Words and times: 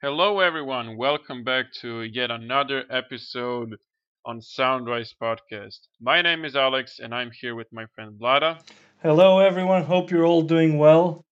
Hello, 0.00 0.38
everyone. 0.38 0.96
Welcome 0.96 1.42
back 1.42 1.72
to 1.80 2.02
yet 2.02 2.30
another 2.30 2.84
episode 2.88 3.74
on 4.24 4.40
Soundrise 4.40 5.12
Podcast. 5.20 5.88
My 6.00 6.22
name 6.22 6.44
is 6.44 6.54
Alex, 6.54 7.00
and 7.00 7.12
I'm 7.12 7.32
here 7.32 7.56
with 7.56 7.66
my 7.72 7.84
friend 7.96 8.12
Vlada. 8.16 8.60
Hello, 9.02 9.40
everyone. 9.40 9.82
Hope 9.82 10.12
you're 10.12 10.24
all 10.24 10.42
doing 10.42 10.78
well. 10.78 11.24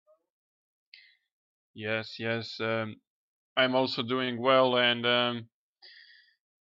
Yes, 1.75 2.15
yes. 2.17 2.59
Um, 2.59 2.95
I'm 3.55 3.75
also 3.75 4.01
doing 4.01 4.41
well, 4.41 4.77
and 4.77 5.05
um, 5.05 5.47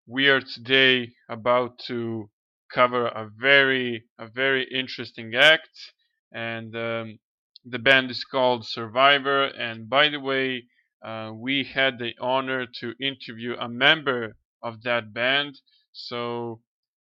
we 0.07 0.29
are 0.29 0.43
today 0.43 1.11
about 1.31 1.79
to 1.87 2.29
cover 2.71 3.07
a 3.07 3.31
very, 3.41 4.05
a 4.19 4.27
very 4.29 4.69
interesting 4.71 5.35
act, 5.35 5.71
and 6.35 6.77
um, 6.77 7.19
the 7.65 7.79
band 7.79 8.11
is 8.11 8.25
called 8.25 8.67
Survivor. 8.67 9.45
And 9.45 9.89
by 9.89 10.11
the 10.11 10.21
way, 10.21 10.65
uh, 11.05 11.33
we 11.35 11.65
had 11.65 11.99
the 11.99 12.15
honor 12.21 12.67
to 12.81 12.95
interview 13.01 13.55
a 13.59 13.69
member 13.69 14.37
of 14.63 14.83
that 14.83 15.13
band. 15.15 15.61
So 15.93 16.63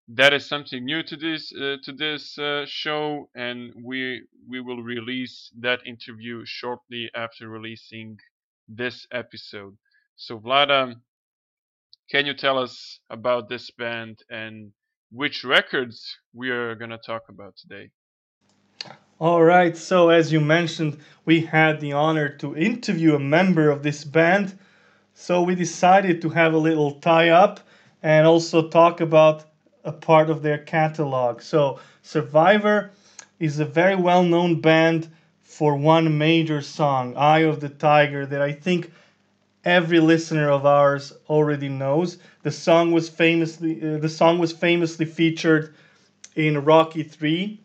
that 0.08 0.32
is 0.34 0.46
something 0.46 0.84
new 0.84 1.02
to 1.04 1.16
this 1.16 1.52
uh, 1.54 1.76
to 1.84 1.92
this 1.92 2.38
uh, 2.38 2.66
show, 2.66 3.30
and 3.34 3.72
we 3.84 4.22
we 4.48 4.60
will 4.60 4.82
release 4.82 5.50
that 5.60 5.86
interview 5.86 6.44
shortly 6.46 7.10
after 7.14 7.48
releasing 7.48 8.18
this 8.68 9.06
episode. 9.12 9.76
So 10.16 10.38
Vlada, 10.40 10.96
can 12.10 12.24
you 12.24 12.32
tell 12.32 12.58
us 12.58 12.98
about 13.10 13.48
this 13.50 13.70
band 13.72 14.20
and 14.30 14.72
which 15.10 15.44
records 15.44 16.16
we 16.32 16.48
are 16.50 16.74
gonna 16.74 16.96
talk 16.98 17.28
about 17.28 17.56
today? 17.58 17.90
All 19.18 19.42
right. 19.42 19.76
So, 19.76 20.08
as 20.10 20.32
you 20.32 20.40
mentioned, 20.40 20.98
we 21.24 21.40
had 21.40 21.80
the 21.80 21.92
honor 21.92 22.28
to 22.36 22.56
interview 22.56 23.16
a 23.16 23.18
member 23.18 23.68
of 23.68 23.82
this 23.82 24.04
band. 24.04 24.56
So, 25.14 25.42
we 25.42 25.56
decided 25.56 26.22
to 26.22 26.28
have 26.30 26.54
a 26.54 26.58
little 26.58 26.92
tie 26.92 27.30
up 27.30 27.60
and 28.04 28.26
also 28.26 28.68
talk 28.68 29.00
about 29.00 29.46
a 29.84 29.90
part 29.92 30.30
of 30.30 30.42
their 30.42 30.58
catalog. 30.58 31.42
So, 31.42 31.80
Survivor 32.02 32.92
is 33.40 33.58
a 33.58 33.64
very 33.64 33.96
well 33.96 34.22
known 34.22 34.60
band 34.60 35.08
for 35.42 35.74
one 35.76 36.16
major 36.18 36.60
song, 36.62 37.16
Eye 37.16 37.40
of 37.40 37.60
the 37.60 37.70
Tiger, 37.70 38.26
that 38.26 38.42
I 38.42 38.52
think 38.52 38.92
every 39.64 40.00
listener 40.00 40.50
of 40.50 40.66
ours 40.66 41.12
already 41.28 41.68
knows. 41.68 42.18
The 42.42 42.50
song 42.52 42.92
was 42.92 43.08
famously 43.08 43.80
uh, 43.82 43.98
the 43.98 44.08
song 44.08 44.38
was 44.38 44.52
famously 44.52 45.06
featured 45.06 45.74
in 46.36 46.64
Rocky 46.64 47.02
3. 47.02 47.60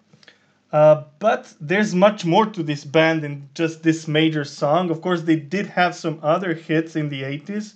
Uh, 0.72 1.04
but 1.18 1.52
there's 1.60 1.96
much 1.96 2.26
more 2.26 2.46
to 2.46 2.62
this 2.62 2.86
band 2.86 3.24
than 3.24 3.50
just 3.56 3.82
this 3.82 4.08
major 4.08 4.44
song. 4.44 4.92
Of 4.92 5.02
course, 5.02 5.24
they 5.24 5.36
did 5.36 5.66
have 5.68 5.96
some 5.96 6.20
other 6.22 6.54
hits 6.54 6.96
in 6.96 7.10
the 7.10 7.24
80s. 7.24 7.74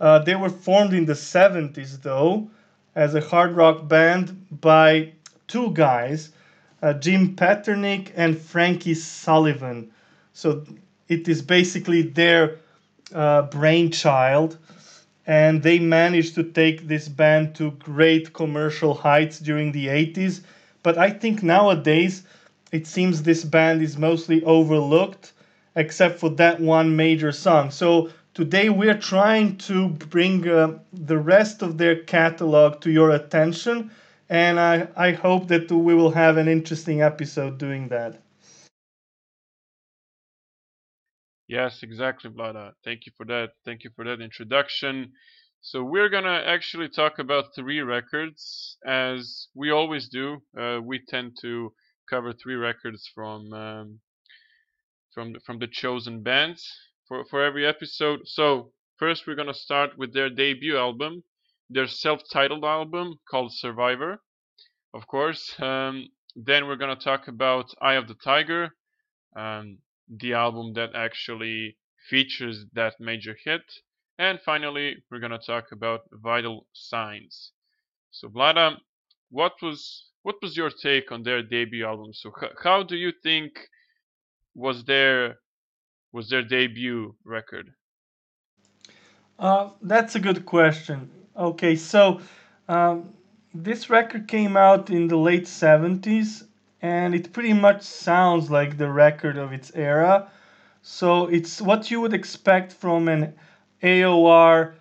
Uh, 0.00 0.18
they 0.20 0.34
were 0.34 0.48
formed 0.48 0.94
in 0.94 1.04
the 1.04 1.14
70s, 1.14 2.00
though, 2.02 2.48
as 2.94 3.14
a 3.14 3.20
hard 3.20 3.52
rock 3.52 3.88
band 3.88 4.46
by 4.60 5.12
two 5.46 5.70
guys, 5.72 6.30
uh, 6.82 6.94
Jim 6.94 7.36
Peterik 7.36 8.10
and 8.16 8.38
Frankie 8.38 8.94
Sullivan. 8.94 9.90
So 10.32 10.64
it 11.08 11.28
is 11.28 11.42
basically 11.42 12.02
their 12.02 12.56
uh, 13.14 13.42
brainchild, 13.42 14.56
and 15.26 15.62
they 15.62 15.78
managed 15.78 16.34
to 16.36 16.42
take 16.42 16.88
this 16.88 17.08
band 17.08 17.54
to 17.56 17.72
great 17.72 18.32
commercial 18.32 18.94
heights 18.94 19.38
during 19.38 19.72
the 19.72 19.88
80s. 19.88 20.40
But 20.82 20.98
I 20.98 21.10
think 21.10 21.42
nowadays 21.42 22.24
it 22.72 22.86
seems 22.86 23.22
this 23.22 23.44
band 23.44 23.82
is 23.82 23.96
mostly 23.98 24.42
overlooked, 24.44 25.32
except 25.76 26.18
for 26.18 26.30
that 26.30 26.60
one 26.60 26.96
major 26.96 27.32
song. 27.32 27.70
So 27.70 28.10
today 28.34 28.68
we're 28.70 28.98
trying 28.98 29.56
to 29.68 29.88
bring 29.88 30.48
uh, 30.48 30.78
the 30.92 31.18
rest 31.18 31.62
of 31.62 31.78
their 31.78 31.96
catalog 31.96 32.80
to 32.82 32.90
your 32.90 33.10
attention, 33.10 33.90
and 34.28 34.58
I, 34.60 34.88
I 34.96 35.12
hope 35.12 35.48
that 35.48 35.70
we 35.70 35.94
will 35.94 36.10
have 36.12 36.36
an 36.36 36.48
interesting 36.48 37.02
episode 37.02 37.58
doing 37.58 37.88
that. 37.88 38.20
Yes, 41.48 41.82
exactly, 41.82 42.30
Vlada. 42.30 42.72
Thank 42.84 43.06
you 43.06 43.12
for 43.16 43.26
that. 43.26 43.52
Thank 43.64 43.84
you 43.84 43.90
for 43.94 44.04
that 44.04 44.20
introduction. 44.20 45.12
So 45.64 45.84
we're 45.84 46.08
gonna 46.08 46.42
actually 46.44 46.88
talk 46.88 47.20
about 47.20 47.54
three 47.54 47.80
records, 47.82 48.76
as 48.84 49.46
we 49.54 49.70
always 49.70 50.08
do. 50.08 50.42
Uh, 50.58 50.80
we 50.82 50.98
tend 50.98 51.38
to 51.40 51.72
cover 52.10 52.32
three 52.32 52.56
records 52.56 53.06
from 53.14 53.52
um, 53.52 54.00
from 55.14 55.34
the, 55.34 55.40
from 55.46 55.60
the 55.60 55.68
chosen 55.68 56.20
bands 56.24 56.68
for 57.06 57.24
for 57.26 57.44
every 57.44 57.64
episode. 57.64 58.26
So 58.26 58.72
first, 58.98 59.24
we're 59.24 59.36
gonna 59.36 59.54
start 59.54 59.96
with 59.96 60.12
their 60.12 60.28
debut 60.28 60.76
album, 60.76 61.22
their 61.70 61.86
self-titled 61.86 62.64
album 62.64 63.20
called 63.30 63.54
Survivor, 63.54 64.20
of 64.92 65.06
course. 65.06 65.54
Um, 65.60 66.08
then 66.34 66.66
we're 66.66 66.76
gonna 66.76 66.96
talk 66.96 67.28
about 67.28 67.72
Eye 67.80 67.94
of 67.94 68.08
the 68.08 68.16
Tiger, 68.16 68.74
um, 69.36 69.78
the 70.08 70.32
album 70.32 70.72
that 70.74 70.96
actually 70.96 71.78
features 72.10 72.66
that 72.72 72.98
major 72.98 73.36
hit. 73.44 73.62
And 74.22 74.38
finally, 74.40 75.02
we're 75.10 75.18
gonna 75.18 75.36
talk 75.36 75.72
about 75.72 76.02
Vital 76.12 76.64
Signs. 76.72 77.50
So 78.12 78.28
Vlada, 78.28 78.76
what 79.30 79.54
was 79.60 80.10
what 80.22 80.36
was 80.40 80.56
your 80.56 80.70
take 80.70 81.10
on 81.10 81.24
their 81.24 81.42
debut 81.42 81.84
album? 81.84 82.14
So 82.14 82.30
h- 82.40 82.52
how 82.62 82.84
do 82.84 82.94
you 82.94 83.10
think 83.24 83.50
was 84.54 84.84
their 84.84 85.40
was 86.12 86.28
their 86.28 86.44
debut 86.44 87.16
record? 87.24 87.74
Uh, 89.40 89.70
that's 89.82 90.14
a 90.14 90.20
good 90.20 90.46
question. 90.46 91.10
Okay, 91.36 91.74
so 91.74 92.20
um, 92.68 93.12
this 93.52 93.90
record 93.90 94.28
came 94.28 94.56
out 94.56 94.88
in 94.88 95.08
the 95.08 95.16
late 95.16 95.48
70s 95.48 96.44
and 96.80 97.12
it 97.12 97.32
pretty 97.32 97.54
much 97.54 97.82
sounds 97.82 98.52
like 98.52 98.78
the 98.78 98.88
record 98.88 99.36
of 99.36 99.52
its 99.52 99.72
era. 99.74 100.30
So 100.80 101.26
it's 101.26 101.60
what 101.60 101.90
you 101.90 102.00
would 102.00 102.14
expect 102.14 102.72
from 102.72 103.08
an 103.08 103.34
AOR 103.82 104.74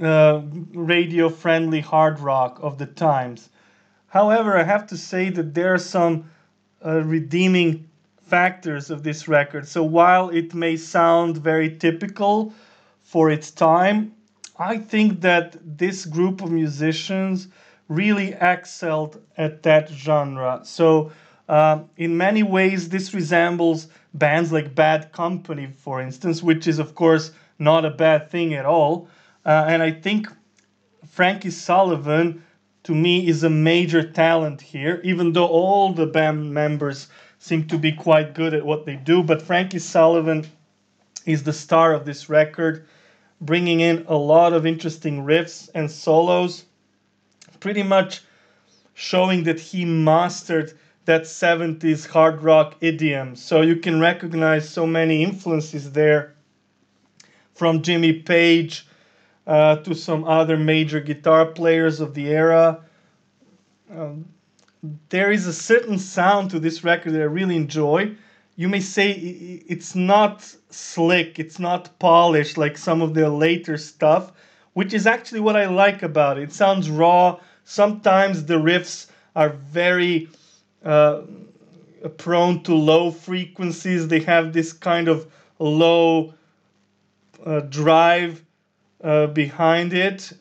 uh, 0.00 0.40
radio 0.72 1.28
friendly 1.28 1.80
hard 1.80 2.18
rock 2.20 2.58
of 2.62 2.78
the 2.78 2.86
times. 2.86 3.50
However, 4.08 4.56
I 4.56 4.62
have 4.62 4.86
to 4.88 4.96
say 4.96 5.28
that 5.30 5.54
there 5.54 5.74
are 5.74 5.78
some 5.78 6.30
uh, 6.84 7.02
redeeming 7.04 7.88
factors 8.22 8.90
of 8.90 9.02
this 9.02 9.28
record. 9.28 9.68
So 9.68 9.82
while 9.82 10.30
it 10.30 10.54
may 10.54 10.76
sound 10.76 11.38
very 11.38 11.76
typical 11.76 12.52
for 13.02 13.30
its 13.30 13.50
time, 13.50 14.12
I 14.58 14.78
think 14.78 15.20
that 15.20 15.56
this 15.62 16.04
group 16.04 16.42
of 16.42 16.50
musicians 16.50 17.48
really 17.88 18.34
excelled 18.34 19.20
at 19.36 19.62
that 19.62 19.88
genre. 19.88 20.60
So 20.64 21.12
uh, 21.48 21.80
in 21.96 22.16
many 22.16 22.42
ways, 22.42 22.88
this 22.88 23.14
resembles 23.14 23.88
bands 24.14 24.52
like 24.52 24.74
Bad 24.74 25.12
Company, 25.12 25.68
for 25.76 26.00
instance, 26.00 26.42
which 26.42 26.66
is, 26.66 26.78
of 26.78 26.94
course, 26.94 27.32
not 27.58 27.84
a 27.84 27.90
bad 27.90 28.30
thing 28.30 28.54
at 28.54 28.64
all. 28.64 29.08
Uh, 29.44 29.64
and 29.68 29.82
I 29.82 29.90
think 29.90 30.28
Frankie 31.06 31.50
Sullivan, 31.50 32.44
to 32.84 32.94
me, 32.94 33.26
is 33.26 33.42
a 33.42 33.50
major 33.50 34.02
talent 34.02 34.60
here, 34.60 35.00
even 35.04 35.32
though 35.32 35.46
all 35.46 35.92
the 35.92 36.06
band 36.06 36.52
members 36.52 37.08
seem 37.38 37.66
to 37.68 37.78
be 37.78 37.92
quite 37.92 38.34
good 38.34 38.54
at 38.54 38.64
what 38.64 38.86
they 38.86 38.96
do. 38.96 39.22
But 39.22 39.42
Frankie 39.42 39.78
Sullivan 39.78 40.46
is 41.26 41.42
the 41.42 41.52
star 41.52 41.92
of 41.92 42.04
this 42.04 42.28
record, 42.28 42.86
bringing 43.40 43.80
in 43.80 44.04
a 44.08 44.16
lot 44.16 44.52
of 44.52 44.66
interesting 44.66 45.24
riffs 45.24 45.68
and 45.74 45.90
solos, 45.90 46.64
pretty 47.60 47.82
much 47.82 48.22
showing 48.94 49.44
that 49.44 49.60
he 49.60 49.84
mastered 49.84 50.72
that 51.04 51.22
70s 51.22 52.06
hard 52.06 52.42
rock 52.42 52.76
idiom. 52.80 53.34
So 53.36 53.62
you 53.62 53.76
can 53.76 54.00
recognize 54.00 54.68
so 54.68 54.86
many 54.86 55.22
influences 55.22 55.92
there 55.92 56.34
from 57.58 57.82
Jimmy 57.82 58.12
Page 58.12 58.86
uh, 59.46 59.76
to 59.76 59.94
some 59.94 60.22
other 60.24 60.56
major 60.56 61.00
guitar 61.00 61.44
players 61.44 62.00
of 62.00 62.14
the 62.14 62.28
era. 62.28 62.84
Um, 63.90 64.26
there 65.08 65.32
is 65.32 65.46
a 65.46 65.52
certain 65.52 65.98
sound 65.98 66.52
to 66.52 66.60
this 66.60 66.84
record 66.84 67.14
that 67.14 67.20
I 67.20 67.24
really 67.24 67.56
enjoy. 67.56 68.14
You 68.54 68.68
may 68.68 68.80
say 68.80 69.10
it's 69.10 69.96
not 69.96 70.54
slick, 70.70 71.40
it's 71.40 71.58
not 71.58 71.98
polished 71.98 72.56
like 72.56 72.78
some 72.78 73.02
of 73.02 73.14
their 73.14 73.28
later 73.28 73.76
stuff, 73.76 74.32
which 74.74 74.94
is 74.94 75.06
actually 75.06 75.40
what 75.40 75.56
I 75.56 75.66
like 75.66 76.04
about 76.04 76.38
it. 76.38 76.44
It 76.44 76.52
sounds 76.52 76.88
raw. 76.88 77.40
Sometimes 77.64 78.44
the 78.44 78.54
riffs 78.54 79.06
are 79.34 79.48
very 79.48 80.28
uh, 80.84 81.22
prone 82.18 82.62
to 82.62 82.74
low 82.74 83.10
frequencies. 83.10 84.06
They 84.06 84.20
have 84.20 84.52
this 84.52 84.72
kind 84.72 85.08
of 85.08 85.26
low 85.58 86.34
drive 87.70 88.42
uh, 89.02 89.28
behind 89.28 89.92
it, 89.92 90.32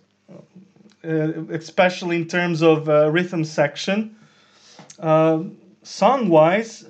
uh, 1.04 1.46
especially 1.52 2.16
in 2.16 2.28
terms 2.28 2.64
of 2.64 2.90
uh, 2.90 3.10
rhythm 3.12 3.44
section. 3.46 4.16
song 5.00 6.30
wise, 6.30 6.86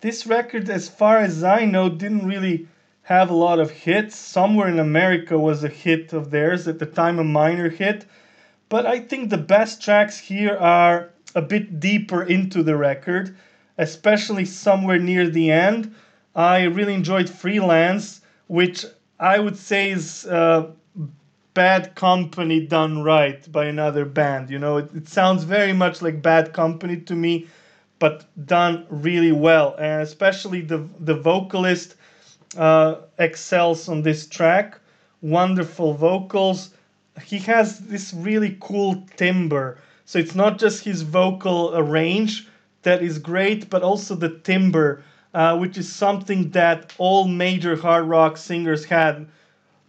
this 0.00 0.26
record, 0.26 0.70
as 0.70 0.88
far 0.88 1.18
as 1.18 1.44
I 1.44 1.64
know, 1.64 1.88
didn't 1.88 2.26
really 2.26 2.68
have 3.02 3.30
a 3.30 3.34
lot 3.34 3.58
of 3.58 3.70
hits. 3.70 4.14
Somewhere 4.16 4.68
in 4.68 4.78
America 4.78 5.36
was 5.36 5.64
a 5.64 5.68
hit 5.68 6.12
of 6.12 6.30
theirs 6.30 6.68
at 6.68 6.78
the 6.78 6.86
time, 6.86 7.18
a 7.18 7.24
minor 7.24 7.68
hit. 7.68 8.06
But 8.68 8.86
I 8.86 9.00
think 9.00 9.28
the 9.28 9.36
best 9.36 9.82
tracks 9.82 10.16
here 10.16 10.56
are 10.56 11.10
a 11.34 11.42
bit 11.42 11.80
deeper 11.80 12.22
into 12.22 12.62
the 12.62 12.76
record, 12.76 13.36
especially 13.76 14.44
somewhere 14.44 14.98
near 14.98 15.28
the 15.28 15.50
end. 15.50 15.92
I 16.34 16.62
really 16.62 16.94
enjoyed 16.94 17.28
Freelance, 17.28 18.20
which 18.46 18.86
I 19.20 19.38
would 19.38 19.56
say 19.56 19.90
is 19.90 20.26
uh, 20.26 20.70
Bad 21.54 21.94
Company 21.94 22.66
done 22.66 23.02
right 23.02 23.50
by 23.52 23.66
another 23.66 24.04
band. 24.04 24.50
You 24.50 24.58
know, 24.58 24.78
it, 24.78 24.90
it 24.94 25.08
sounds 25.08 25.44
very 25.44 25.72
much 25.72 26.02
like 26.02 26.22
Bad 26.22 26.52
Company 26.52 26.96
to 27.02 27.14
me, 27.14 27.46
but 27.98 28.24
done 28.46 28.86
really 28.88 29.32
well. 29.32 29.76
And 29.78 30.02
especially 30.02 30.62
the 30.62 30.88
the 30.98 31.14
vocalist 31.14 31.96
uh, 32.56 32.96
excels 33.18 33.88
on 33.88 34.02
this 34.02 34.26
track. 34.26 34.78
Wonderful 35.20 35.94
vocals. 35.94 36.70
He 37.22 37.38
has 37.40 37.78
this 37.80 38.14
really 38.14 38.56
cool 38.60 39.06
timbre. 39.16 39.78
So 40.06 40.18
it's 40.18 40.34
not 40.34 40.58
just 40.58 40.82
his 40.84 41.02
vocal 41.02 41.80
range 41.82 42.48
that 42.82 43.02
is 43.02 43.18
great, 43.18 43.68
but 43.68 43.82
also 43.82 44.14
the 44.14 44.38
timbre, 44.38 45.02
uh, 45.34 45.56
which 45.58 45.78
is 45.78 45.90
something 45.92 46.50
that 46.50 46.92
all 46.98 47.26
major 47.26 47.76
hard 47.76 48.06
rock 48.06 48.36
singers 48.36 48.84
had. 48.84 49.26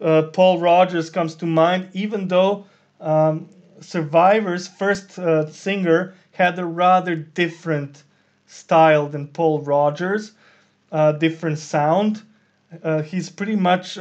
Uh, 0.00 0.22
Paul 0.22 0.58
Rodgers 0.58 1.10
comes 1.10 1.34
to 1.36 1.46
mind, 1.46 1.88
even 1.92 2.28
though 2.28 2.66
um, 3.00 3.48
Survivor's 3.80 4.68
first 4.68 5.18
uh, 5.18 5.48
singer 5.50 6.14
had 6.32 6.58
a 6.58 6.64
rather 6.64 7.14
different 7.16 8.02
style 8.46 9.08
than 9.08 9.28
Paul 9.28 9.60
Rodgers, 9.60 10.32
uh, 10.90 11.12
different 11.12 11.58
sound. 11.58 12.22
Uh, 12.82 13.02
he's 13.02 13.30
pretty 13.30 13.56
much 13.56 13.98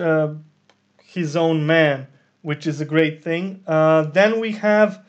his 1.03 1.35
own 1.35 1.65
man, 1.65 2.07
which 2.41 2.65
is 2.65 2.79
a 2.81 2.85
great 2.85 3.23
thing. 3.23 3.61
Then 3.65 4.39
we 4.39 4.53
have 4.53 5.03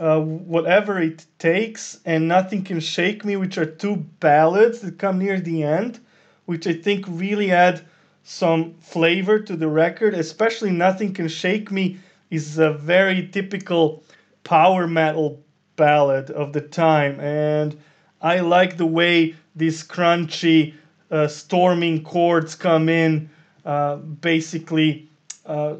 uh, 0.00 0.20
Whatever 0.20 1.00
It 1.00 1.26
Takes 1.38 2.00
and 2.04 2.28
Nothing 2.28 2.64
Can 2.64 2.80
Shake 2.80 3.24
Me, 3.24 3.36
which 3.36 3.58
are 3.58 3.66
two 3.66 3.96
ballads 4.20 4.80
that 4.80 4.98
come 4.98 5.18
near 5.18 5.40
the 5.40 5.62
end, 5.62 6.00
which 6.46 6.66
I 6.66 6.72
think 6.72 7.04
really 7.08 7.50
add 7.50 7.82
some 8.24 8.74
flavor 8.80 9.38
to 9.40 9.56
the 9.56 9.68
record, 9.68 10.14
especially 10.14 10.70
Nothing 10.70 11.12
Can 11.12 11.28
Shake 11.28 11.70
Me 11.70 11.98
is 12.30 12.58
a 12.58 12.72
very 12.72 13.28
typical 13.28 14.02
power 14.44 14.86
metal 14.86 15.42
ballad 15.76 16.30
of 16.30 16.52
the 16.52 16.60
time. 16.60 17.20
And 17.20 17.78
I 18.20 18.40
like 18.40 18.76
the 18.76 18.86
way 18.86 19.34
these 19.54 19.82
crunchy, 19.86 20.74
uh, 21.10 21.28
storming 21.28 22.02
chords 22.02 22.54
come 22.54 22.88
in, 22.88 23.28
uh, 23.64 23.96
basically 23.96 25.08
uh, 25.44 25.74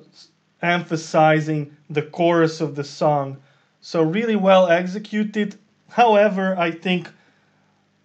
emphasizing 0.61 1.75
the 1.89 2.03
chorus 2.03 2.61
of 2.61 2.75
the 2.75 2.85
song. 2.85 3.39
So, 3.83 4.03
really 4.03 4.37
well 4.37 4.69
executed. 4.69 5.57
However, 5.91 6.57
I 6.59 6.71
think 6.71 7.11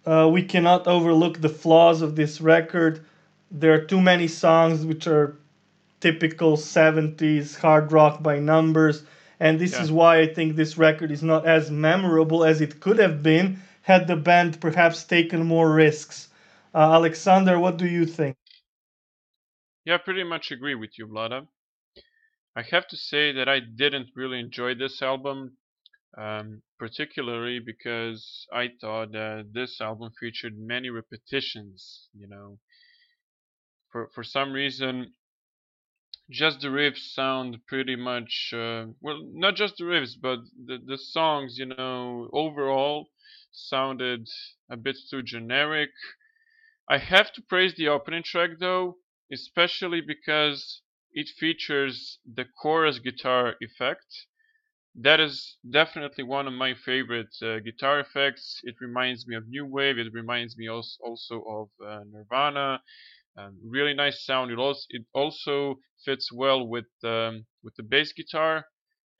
uh, 0.04 0.28
we 0.30 0.42
cannot 0.42 0.86
overlook 0.86 1.40
the 1.40 1.48
flaws 1.48 2.02
of 2.02 2.16
this 2.16 2.40
record. 2.40 3.04
There 3.50 3.72
are 3.74 3.84
too 3.84 4.00
many 4.00 4.28
songs 4.28 4.84
which 4.84 5.06
are 5.06 5.36
typical 6.00 6.56
70s 6.56 7.56
hard 7.56 7.92
rock 7.92 8.22
by 8.22 8.38
numbers. 8.40 9.04
And 9.40 9.60
this 9.60 9.74
yeah. 9.74 9.82
is 9.82 9.92
why 9.92 10.18
I 10.20 10.26
think 10.26 10.56
this 10.56 10.76
record 10.76 11.10
is 11.12 11.22
not 11.22 11.46
as 11.46 11.70
memorable 11.70 12.44
as 12.44 12.60
it 12.60 12.80
could 12.80 12.98
have 12.98 13.22
been 13.22 13.60
had 13.82 14.06
the 14.06 14.16
band 14.16 14.60
perhaps 14.60 15.04
taken 15.04 15.46
more 15.46 15.72
risks. 15.72 16.28
Uh, 16.74 16.92
Alexander, 16.92 17.58
what 17.58 17.76
do 17.76 17.86
you 17.86 18.04
think? 18.04 18.36
Yeah, 19.84 19.98
pretty 19.98 20.24
much 20.24 20.50
agree 20.50 20.74
with 20.74 20.98
you, 20.98 21.06
Vlada. 21.06 21.46
I 22.56 22.62
have 22.62 22.88
to 22.88 22.96
say 22.96 23.32
that 23.32 23.48
I 23.48 23.60
didn't 23.60 24.08
really 24.16 24.40
enjoy 24.40 24.74
this 24.74 25.00
album, 25.00 25.57
um, 26.16 26.62
particularly 26.78 27.58
because 27.58 28.46
I 28.52 28.68
thought 28.80 29.12
that 29.12 29.50
this 29.52 29.80
album 29.80 30.12
featured 30.18 30.58
many 30.58 30.88
repetitions. 30.90 32.08
You 32.14 32.28
know, 32.28 32.58
for 33.90 34.08
for 34.14 34.24
some 34.24 34.52
reason, 34.52 35.12
just 36.30 36.60
the 36.62 36.68
riffs 36.68 37.12
sound 37.12 37.58
pretty 37.66 37.94
much 37.94 38.50
uh, 38.54 38.86
well, 39.00 39.20
not 39.34 39.56
just 39.56 39.76
the 39.76 39.84
riffs, 39.84 40.14
but 40.20 40.38
the 40.66 40.78
the 40.78 40.96
songs. 40.96 41.58
You 41.58 41.66
know, 41.66 42.30
overall 42.32 43.10
sounded 43.52 44.26
a 44.70 44.76
bit 44.76 44.96
too 45.10 45.22
generic. 45.22 45.90
I 46.88 46.98
have 46.98 47.32
to 47.34 47.42
praise 47.42 47.74
the 47.76 47.88
opening 47.88 48.22
track 48.24 48.58
though, 48.58 48.98
especially 49.32 50.00
because 50.00 50.82
it 51.12 51.28
features 51.28 52.18
the 52.24 52.44
chorus 52.44 52.98
guitar 52.98 53.56
effect. 53.60 54.26
That 54.98 55.18
is 55.20 55.56
definitely 55.70 56.24
one 56.24 56.46
of 56.46 56.52
my 56.52 56.74
favorite 56.74 57.34
uh, 57.40 57.60
guitar 57.60 58.00
effects. 58.00 58.60
It 58.64 58.74
reminds 58.82 59.26
me 59.26 59.34
of 59.36 59.48
New 59.48 59.64
Wave. 59.64 59.98
It 59.98 60.12
reminds 60.12 60.58
me 60.58 60.68
also, 60.68 60.98
also 61.02 61.42
of 61.42 61.70
uh, 61.86 62.04
Nirvana. 62.12 62.82
Um, 63.36 63.58
really 63.64 63.94
nice 63.94 64.24
sound. 64.26 64.50
It 64.50 64.58
also, 64.58 64.86
it 64.90 65.04
also 65.14 65.80
fits 66.04 66.32
well 66.32 66.66
with 66.66 66.86
um, 67.04 67.46
with 67.62 67.76
the 67.76 67.82
bass 67.84 68.12
guitar, 68.12 68.66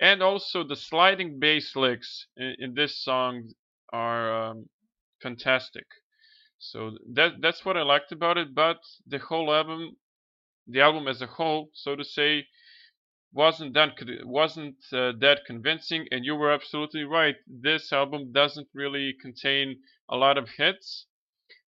and 0.00 0.22
also 0.22 0.64
the 0.64 0.76
sliding 0.76 1.38
bass 1.38 1.76
licks 1.76 2.26
in, 2.36 2.56
in 2.58 2.74
this 2.74 3.02
song 3.02 3.50
are 3.92 4.50
um, 4.50 4.68
fantastic. 5.22 5.86
So 6.58 6.98
that 7.14 7.40
that's 7.40 7.64
what 7.64 7.76
I 7.76 7.82
liked 7.82 8.12
about 8.12 8.38
it. 8.38 8.54
But 8.54 8.78
the 9.06 9.18
whole 9.18 9.52
album, 9.54 9.96
the 10.66 10.80
album 10.82 11.08
as 11.08 11.22
a 11.22 11.26
whole, 11.26 11.70
so 11.74 11.96
to 11.96 12.04
say, 12.04 12.46
wasn't 13.32 13.72
done 13.74 13.92
wasn't 14.24 14.76
uh, 14.92 15.12
that 15.20 15.40
convincing. 15.46 16.06
And 16.10 16.24
you 16.24 16.34
were 16.34 16.52
absolutely 16.52 17.04
right. 17.04 17.36
This 17.46 17.92
album 17.92 18.32
doesn't 18.32 18.68
really 18.74 19.14
contain 19.20 19.76
a 20.08 20.16
lot 20.16 20.38
of 20.38 20.48
hits, 20.56 21.06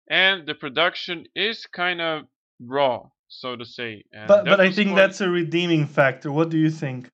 and 0.10 0.48
the 0.48 0.56
production 0.56 1.26
is 1.36 1.66
kind 1.66 2.02
of 2.02 2.24
raw, 2.60 3.04
so 3.28 3.56
to 3.56 3.66
say. 3.66 4.04
And 4.14 4.28
but 4.28 4.46
but 4.46 4.60
I 4.60 4.72
think 4.72 4.92
quite... 4.92 5.02
that's 5.02 5.22
a 5.22 5.30
redeeming 5.30 5.88
factor. 5.88 6.32
What 6.32 6.50
do 6.50 6.58
you 6.58 6.70
think? 6.70 7.10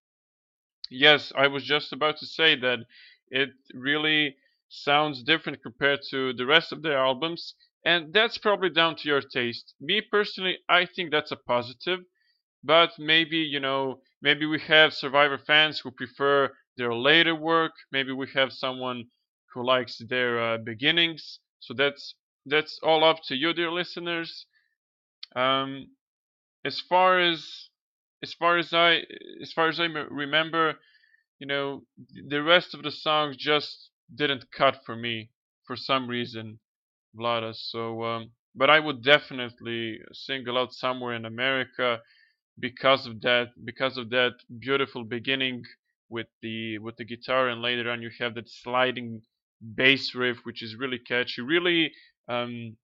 Yes, 0.90 1.32
I 1.36 1.46
was 1.46 1.64
just 1.64 1.92
about 1.92 2.18
to 2.18 2.26
say 2.26 2.56
that 2.60 2.80
it 3.28 3.50
really 3.72 4.36
sounds 4.68 5.22
different 5.22 5.62
compared 5.62 6.00
to 6.10 6.32
the 6.34 6.46
rest 6.46 6.72
of 6.72 6.82
their 6.82 6.98
albums, 6.98 7.54
and 7.84 8.12
that's 8.12 8.38
probably 8.38 8.70
down 8.70 8.96
to 8.96 9.08
your 9.08 9.22
taste. 9.22 9.74
Me 9.80 10.00
personally, 10.00 10.58
I 10.68 10.86
think 10.86 11.10
that's 11.10 11.32
a 11.32 11.36
positive, 11.36 12.00
but 12.62 12.90
maybe, 12.98 13.38
you 13.38 13.60
know, 13.60 14.00
maybe 14.24 14.46
we 14.46 14.60
have 14.62 14.94
Survivor 14.94 15.38
fans 15.38 15.80
who 15.80 15.92
prefer 15.92 16.50
their 16.78 16.94
later 16.94 17.36
work, 17.36 17.72
maybe 17.92 18.12
we 18.12 18.28
have 18.34 18.52
someone 18.52 19.04
who 19.54 19.66
likes 19.66 19.98
their 20.08 20.32
uh, 20.42 20.58
beginnings. 20.58 21.40
So 21.60 21.74
that's 21.74 22.16
that's 22.46 22.80
all 22.84 23.04
up 23.04 23.18
to 23.28 23.36
you, 23.36 23.54
dear 23.54 23.72
listeners. 23.72 24.46
Um, 25.36 25.88
as 26.64 26.80
far 26.80 27.20
as 27.20 27.70
as 28.22 28.34
far 28.34 28.58
as 28.58 28.72
I 28.74 29.02
as 29.42 29.52
far 29.52 29.68
as 29.68 29.80
I 29.80 29.84
remember, 29.84 30.74
you 31.40 31.46
know, 31.46 31.84
the 32.28 32.42
rest 32.42 32.74
of 32.74 32.82
the 32.82 32.90
songs 32.92 33.36
just 33.36 33.90
didn't 34.14 34.46
cut 34.52 34.78
for 34.86 34.96
me 34.96 35.30
for 35.66 35.76
some 35.76 36.08
reason, 36.08 36.60
Vlada. 37.18 37.54
So, 37.56 38.04
um, 38.04 38.32
but 38.54 38.70
I 38.70 38.80
would 38.80 39.02
definitely 39.04 40.00
single 40.12 40.58
out 40.58 40.72
somewhere 40.74 41.14
in 41.14 41.26
America 41.26 42.00
because 42.60 43.06
of 43.06 43.20
that 43.22 43.48
because 43.64 43.96
of 43.98 44.10
that 44.10 44.32
beautiful 44.60 45.04
beginning 45.04 45.62
with 46.08 46.26
the 46.42 46.78
with 46.78 46.96
the 46.96 47.04
guitar 47.04 47.48
and 47.48 47.62
later 47.62 47.90
on 47.90 48.02
you 48.02 48.10
have 48.20 48.34
that 48.34 48.48
sliding 48.48 49.22
bass 49.76 50.14
riff 50.14 50.38
which 50.44 50.62
is 50.62 50.76
really 50.76 50.98
catchy 50.98 51.42
really 51.42 51.92
um, 52.28 52.76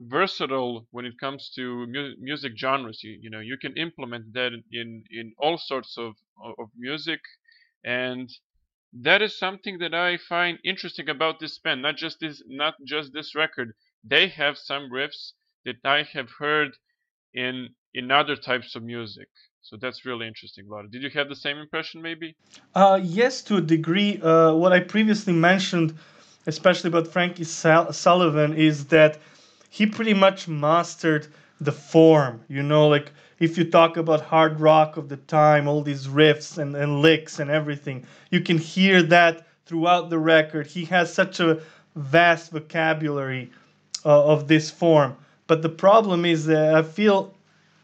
versatile 0.00 0.86
when 0.92 1.04
it 1.04 1.18
comes 1.20 1.50
to 1.54 1.86
mu- 1.88 2.14
music 2.20 2.52
genres 2.56 3.02
you, 3.02 3.18
you 3.20 3.30
know 3.30 3.40
you 3.40 3.56
can 3.58 3.76
implement 3.76 4.32
that 4.32 4.52
in 4.72 5.04
in 5.10 5.32
all 5.38 5.58
sorts 5.58 5.96
of 5.98 6.14
of 6.58 6.68
music 6.76 7.20
and 7.84 8.30
that 8.92 9.22
is 9.22 9.38
something 9.38 9.78
that 9.78 9.94
I 9.94 10.16
find 10.16 10.58
interesting 10.64 11.08
about 11.08 11.40
this 11.40 11.58
band. 11.58 11.82
Not 11.82 11.96
just 11.96 12.20
this, 12.20 12.42
not 12.46 12.74
just 12.84 13.12
this 13.12 13.34
record. 13.34 13.74
They 14.04 14.28
have 14.28 14.58
some 14.58 14.90
riffs 14.90 15.32
that 15.64 15.76
I 15.84 16.02
have 16.04 16.30
heard 16.38 16.76
in 17.34 17.76
in 17.94 18.10
other 18.10 18.36
types 18.36 18.74
of 18.76 18.82
music. 18.82 19.28
So 19.62 19.76
that's 19.76 20.04
really 20.06 20.26
interesting 20.26 20.66
about 20.66 20.84
it. 20.86 20.90
Did 20.90 21.02
you 21.02 21.10
have 21.10 21.28
the 21.28 21.36
same 21.36 21.58
impression, 21.58 22.00
maybe? 22.00 22.34
Uh, 22.74 23.00
yes, 23.02 23.42
to 23.42 23.56
a 23.56 23.60
degree. 23.60 24.20
Uh, 24.22 24.54
what 24.54 24.72
I 24.72 24.80
previously 24.80 25.32
mentioned, 25.32 25.94
especially 26.46 26.88
about 26.88 27.08
Frankie 27.08 27.44
Sal- 27.44 27.92
Sullivan, 27.92 28.54
is 28.54 28.86
that 28.86 29.18
he 29.68 29.84
pretty 29.84 30.14
much 30.14 30.48
mastered 30.48 31.26
the 31.60 31.72
form. 31.72 32.40
You 32.48 32.62
know, 32.62 32.88
like 32.88 33.12
if 33.40 33.58
you 33.58 33.64
talk 33.64 33.96
about 33.96 34.20
hard 34.22 34.60
rock 34.60 34.96
of 34.96 35.08
the 35.08 35.16
time, 35.16 35.68
all 35.68 35.82
these 35.82 36.06
riffs 36.06 36.58
and, 36.58 36.74
and 36.76 37.02
licks 37.02 37.38
and 37.38 37.50
everything, 37.50 38.06
you 38.30 38.40
can 38.40 38.58
hear 38.58 39.02
that 39.02 39.46
throughout 39.66 40.08
the 40.08 40.18
record. 40.18 40.66
He 40.66 40.84
has 40.86 41.12
such 41.12 41.40
a 41.40 41.60
vast 41.94 42.52
vocabulary 42.52 43.50
uh, 44.04 44.24
of 44.24 44.48
this 44.48 44.70
form. 44.70 45.16
But 45.46 45.62
the 45.62 45.68
problem 45.68 46.24
is 46.24 46.46
that 46.46 46.74
I 46.74 46.82
feel 46.82 47.34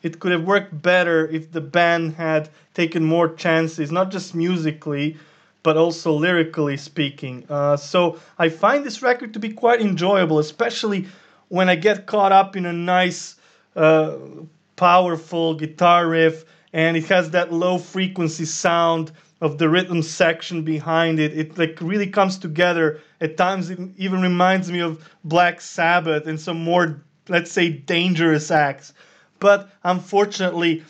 it 0.04 0.20
could 0.20 0.30
have 0.30 0.44
worked 0.44 0.82
better 0.82 1.26
if 1.28 1.50
the 1.50 1.60
band 1.62 2.14
had 2.14 2.50
taken 2.74 3.02
more 3.02 3.34
chances, 3.34 3.90
not 3.90 4.10
just 4.10 4.34
musically, 4.34 5.16
but 5.62 5.78
also 5.78 6.12
lyrically 6.12 6.76
speaking. 6.76 7.42
Uh, 7.48 7.76
so 7.76 8.20
I 8.38 8.50
find 8.50 8.84
this 8.84 9.02
record 9.02 9.32
to 9.32 9.40
be 9.40 9.48
quite 9.48 9.80
enjoyable, 9.80 10.38
especially 10.38 11.06
when 11.48 11.70
I 11.70 11.76
get 11.76 12.04
caught 12.04 12.32
up 12.32 12.54
in 12.54 12.66
a 12.66 12.72
nice, 12.72 13.36
uh, 13.74 14.16
powerful 14.76 15.54
guitar 15.54 16.06
riff 16.06 16.44
and 16.74 16.96
it 16.96 17.06
has 17.06 17.30
that 17.30 17.52
low 17.52 17.78
frequency 17.78 18.44
sound 18.44 19.12
of 19.40 19.58
the 19.58 19.68
rhythm 19.68 20.02
section 20.02 20.64
behind 20.64 21.18
it. 21.18 21.38
It 21.38 21.56
like 21.56 21.78
really 21.80 22.08
comes 22.08 22.36
together. 22.36 23.00
At 23.20 23.36
times, 23.36 23.70
it 23.70 23.78
even 23.96 24.20
reminds 24.20 24.70
me 24.70 24.80
of 24.80 25.08
Black 25.22 25.60
Sabbath 25.60 26.26
and 26.26 26.38
some 26.38 26.62
more, 26.62 27.00
let's 27.28 27.52
say, 27.52 27.70
dangerous 27.70 28.50
acts. 28.50 28.92
But 29.44 29.68
unfortunately, 29.82 30.84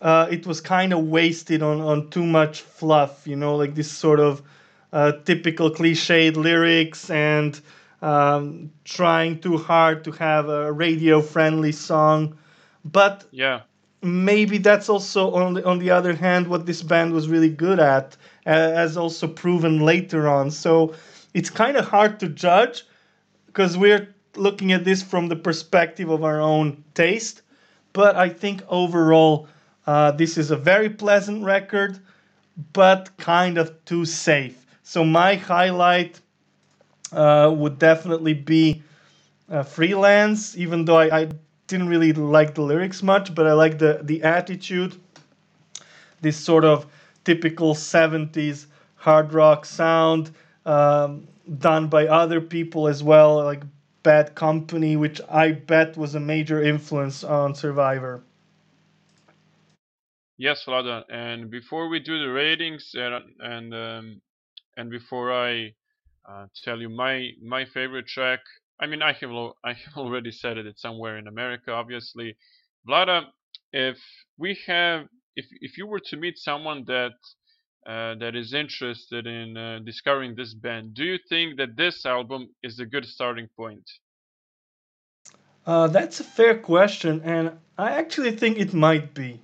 uh, 0.00 0.28
it 0.30 0.46
was 0.46 0.62
kind 0.62 0.94
of 0.94 1.00
wasted 1.08 1.62
on, 1.62 1.82
on 1.82 2.08
too 2.08 2.24
much 2.24 2.62
fluff, 2.62 3.26
you 3.26 3.36
know, 3.36 3.54
like 3.56 3.74
this 3.74 3.92
sort 3.92 4.18
of 4.18 4.40
uh, 4.94 5.12
typical 5.26 5.70
cliched 5.70 6.34
lyrics 6.36 7.10
and 7.10 7.60
um, 8.00 8.70
trying 8.84 9.40
too 9.40 9.58
hard 9.58 10.04
to 10.04 10.12
have 10.12 10.48
a 10.48 10.72
radio 10.72 11.20
friendly 11.20 11.70
song. 11.70 12.38
But 12.82 13.26
yeah, 13.30 13.60
maybe 14.00 14.56
that's 14.56 14.88
also 14.88 15.34
on 15.34 15.52
the, 15.52 15.66
on 15.66 15.78
the 15.78 15.90
other 15.90 16.14
hand 16.14 16.48
what 16.48 16.64
this 16.64 16.82
band 16.82 17.12
was 17.12 17.28
really 17.28 17.50
good 17.50 17.78
at, 17.78 18.16
as 18.46 18.96
also 18.96 19.28
proven 19.28 19.80
later 19.80 20.30
on. 20.30 20.50
So 20.50 20.94
it's 21.34 21.50
kind 21.50 21.76
of 21.76 21.84
hard 21.84 22.20
to 22.20 22.28
judge 22.30 22.84
because 23.48 23.76
we're 23.76 24.14
looking 24.34 24.72
at 24.72 24.84
this 24.84 25.02
from 25.02 25.28
the 25.28 25.36
perspective 25.36 26.08
of 26.08 26.24
our 26.24 26.40
own 26.40 26.82
taste. 26.94 27.42
But 27.92 28.16
I 28.16 28.28
think 28.28 28.62
overall, 28.68 29.48
uh, 29.86 30.12
this 30.12 30.38
is 30.38 30.50
a 30.50 30.56
very 30.56 30.90
pleasant 30.90 31.44
record, 31.44 31.98
but 32.72 33.16
kind 33.18 33.58
of 33.58 33.84
too 33.84 34.04
safe. 34.04 34.66
So 34.82 35.04
my 35.04 35.34
highlight 35.36 36.20
uh, 37.12 37.52
would 37.56 37.78
definitely 37.78 38.34
be 38.34 38.82
uh, 39.50 39.62
Freelance, 39.62 40.56
even 40.56 40.84
though 40.84 40.98
I, 40.98 41.20
I 41.22 41.28
didn't 41.66 41.88
really 41.88 42.12
like 42.12 42.54
the 42.54 42.62
lyrics 42.62 43.02
much, 43.02 43.34
but 43.34 43.46
I 43.46 43.52
like 43.54 43.78
the 43.78 44.00
the 44.02 44.22
attitude. 44.22 44.96
This 46.20 46.36
sort 46.36 46.64
of 46.64 46.86
typical 47.24 47.74
'70s 47.74 48.66
hard 48.96 49.32
rock 49.32 49.64
sound 49.64 50.30
um, 50.66 51.26
done 51.58 51.88
by 51.88 52.06
other 52.06 52.40
people 52.40 52.88
as 52.88 53.02
well, 53.02 53.36
like 53.44 53.62
Bad 54.08 54.34
Company, 54.34 54.96
which 54.96 55.20
I 55.28 55.52
bet 55.52 55.98
was 55.98 56.14
a 56.14 56.20
major 56.20 56.62
influence 56.62 57.22
on 57.22 57.54
Survivor. 57.54 58.22
Yes, 60.38 60.64
Vlada. 60.64 61.04
And 61.10 61.50
before 61.50 61.88
we 61.90 62.00
do 62.00 62.18
the 62.18 62.32
ratings 62.32 62.92
and 62.94 63.22
and 63.40 63.74
um, 63.74 64.22
and 64.78 64.90
before 64.90 65.30
I 65.32 65.74
uh, 66.26 66.46
tell 66.64 66.80
you 66.80 66.88
my 66.88 67.32
my 67.42 67.66
favorite 67.66 68.06
track, 68.06 68.40
I 68.80 68.86
mean 68.86 69.02
I 69.02 69.12
have 69.12 69.30
I 69.62 69.74
have 69.74 69.96
already 69.98 70.30
said 70.32 70.56
it. 70.56 70.66
It's 70.66 70.80
somewhere 70.80 71.18
in 71.18 71.26
America, 71.28 71.72
obviously. 71.72 72.34
Vlada, 72.88 73.26
if 73.74 73.98
we 74.38 74.58
have 74.66 75.06
if 75.36 75.44
if 75.60 75.76
you 75.76 75.86
were 75.86 76.00
to 76.06 76.16
meet 76.16 76.38
someone 76.38 76.84
that 76.86 77.12
uh, 77.88 78.14
that 78.16 78.36
is 78.36 78.52
interested 78.52 79.26
in 79.26 79.56
uh, 79.56 79.78
discovering 79.82 80.34
this 80.34 80.52
band, 80.52 80.92
do 80.92 81.04
you 81.04 81.18
think 81.30 81.56
that 81.56 81.74
this 81.74 82.04
album 82.04 82.50
is 82.62 82.78
a 82.80 82.84
good 82.84 83.06
starting 83.06 83.48
point? 83.56 83.90
Uh, 85.66 85.86
that's 85.86 86.20
a 86.20 86.24
fair 86.24 86.58
question, 86.58 87.22
and 87.24 87.52
I 87.78 87.92
actually 87.92 88.32
think 88.32 88.58
it 88.58 88.74
might 88.74 89.14
be. 89.14 89.40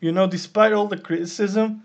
You 0.00 0.12
know, 0.12 0.28
despite 0.28 0.72
all 0.72 0.86
the 0.86 0.96
criticism, 0.96 1.82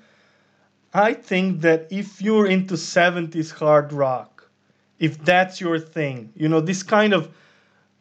I 0.93 1.13
think 1.13 1.61
that 1.61 1.87
if 1.89 2.21
you're 2.21 2.45
into 2.45 2.75
70s 2.75 3.51
hard 3.51 3.91
rock, 3.91 4.47
if 4.99 5.17
that's 5.17 5.59
your 5.59 5.79
thing, 5.79 6.31
you 6.35 6.47
know, 6.47 6.61
this 6.61 6.83
kind 6.83 7.13
of 7.13 7.33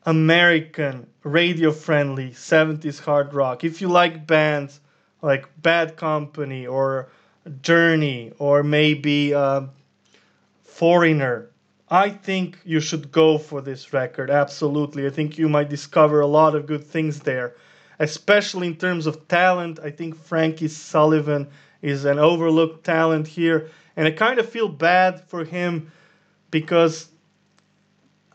American 0.04 1.07
radio 1.23 1.73
friendly 1.73 2.33
70s 2.33 3.00
hard 3.00 3.33
rock, 3.33 3.64
if 3.64 3.81
you 3.81 3.88
like 3.88 4.26
bands 4.26 4.81
like 5.23 5.49
Bad 5.62 5.97
Company 5.97 6.66
or 6.66 7.09
Journey 7.61 8.32
or 8.38 8.62
maybe 8.62 9.34
uh, 9.34 9.62
Foreigner, 10.64 11.50
I 11.88 12.11
think 12.11 12.58
you 12.64 12.80
should 12.80 13.12
go 13.12 13.38
for 13.38 13.61
this 13.61 13.92
record. 13.92 14.30
Absolutely. 14.30 15.06
I 15.06 15.11
think 15.11 15.38
you 15.38 15.49
might 15.49 15.68
discover 15.68 16.20
a 16.20 16.26
lot 16.26 16.54
of 16.54 16.66
good 16.66 16.84
things 16.84 17.20
there 17.20 17.54
especially 18.02 18.66
in 18.66 18.76
terms 18.76 19.06
of 19.06 19.28
talent. 19.28 19.78
I 19.78 19.90
think 19.90 20.16
Frankie 20.16 20.68
Sullivan 20.68 21.49
is 21.82 22.04
an 22.04 22.18
overlooked 22.18 22.84
talent 22.84 23.28
here, 23.28 23.70
and 23.96 24.06
I 24.08 24.11
kind 24.11 24.40
of 24.40 24.49
feel 24.49 24.68
bad 24.68 25.20
for 25.28 25.44
him 25.44 25.92
because 26.50 27.08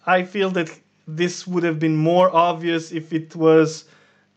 I 0.06 0.24
feel 0.24 0.50
that 0.52 0.70
this 1.06 1.46
would 1.46 1.64
have 1.64 1.80
been 1.80 1.98
more 1.98 2.34
obvious 2.34 2.94
if 2.94 3.12
it 3.12 3.36
was 3.36 3.86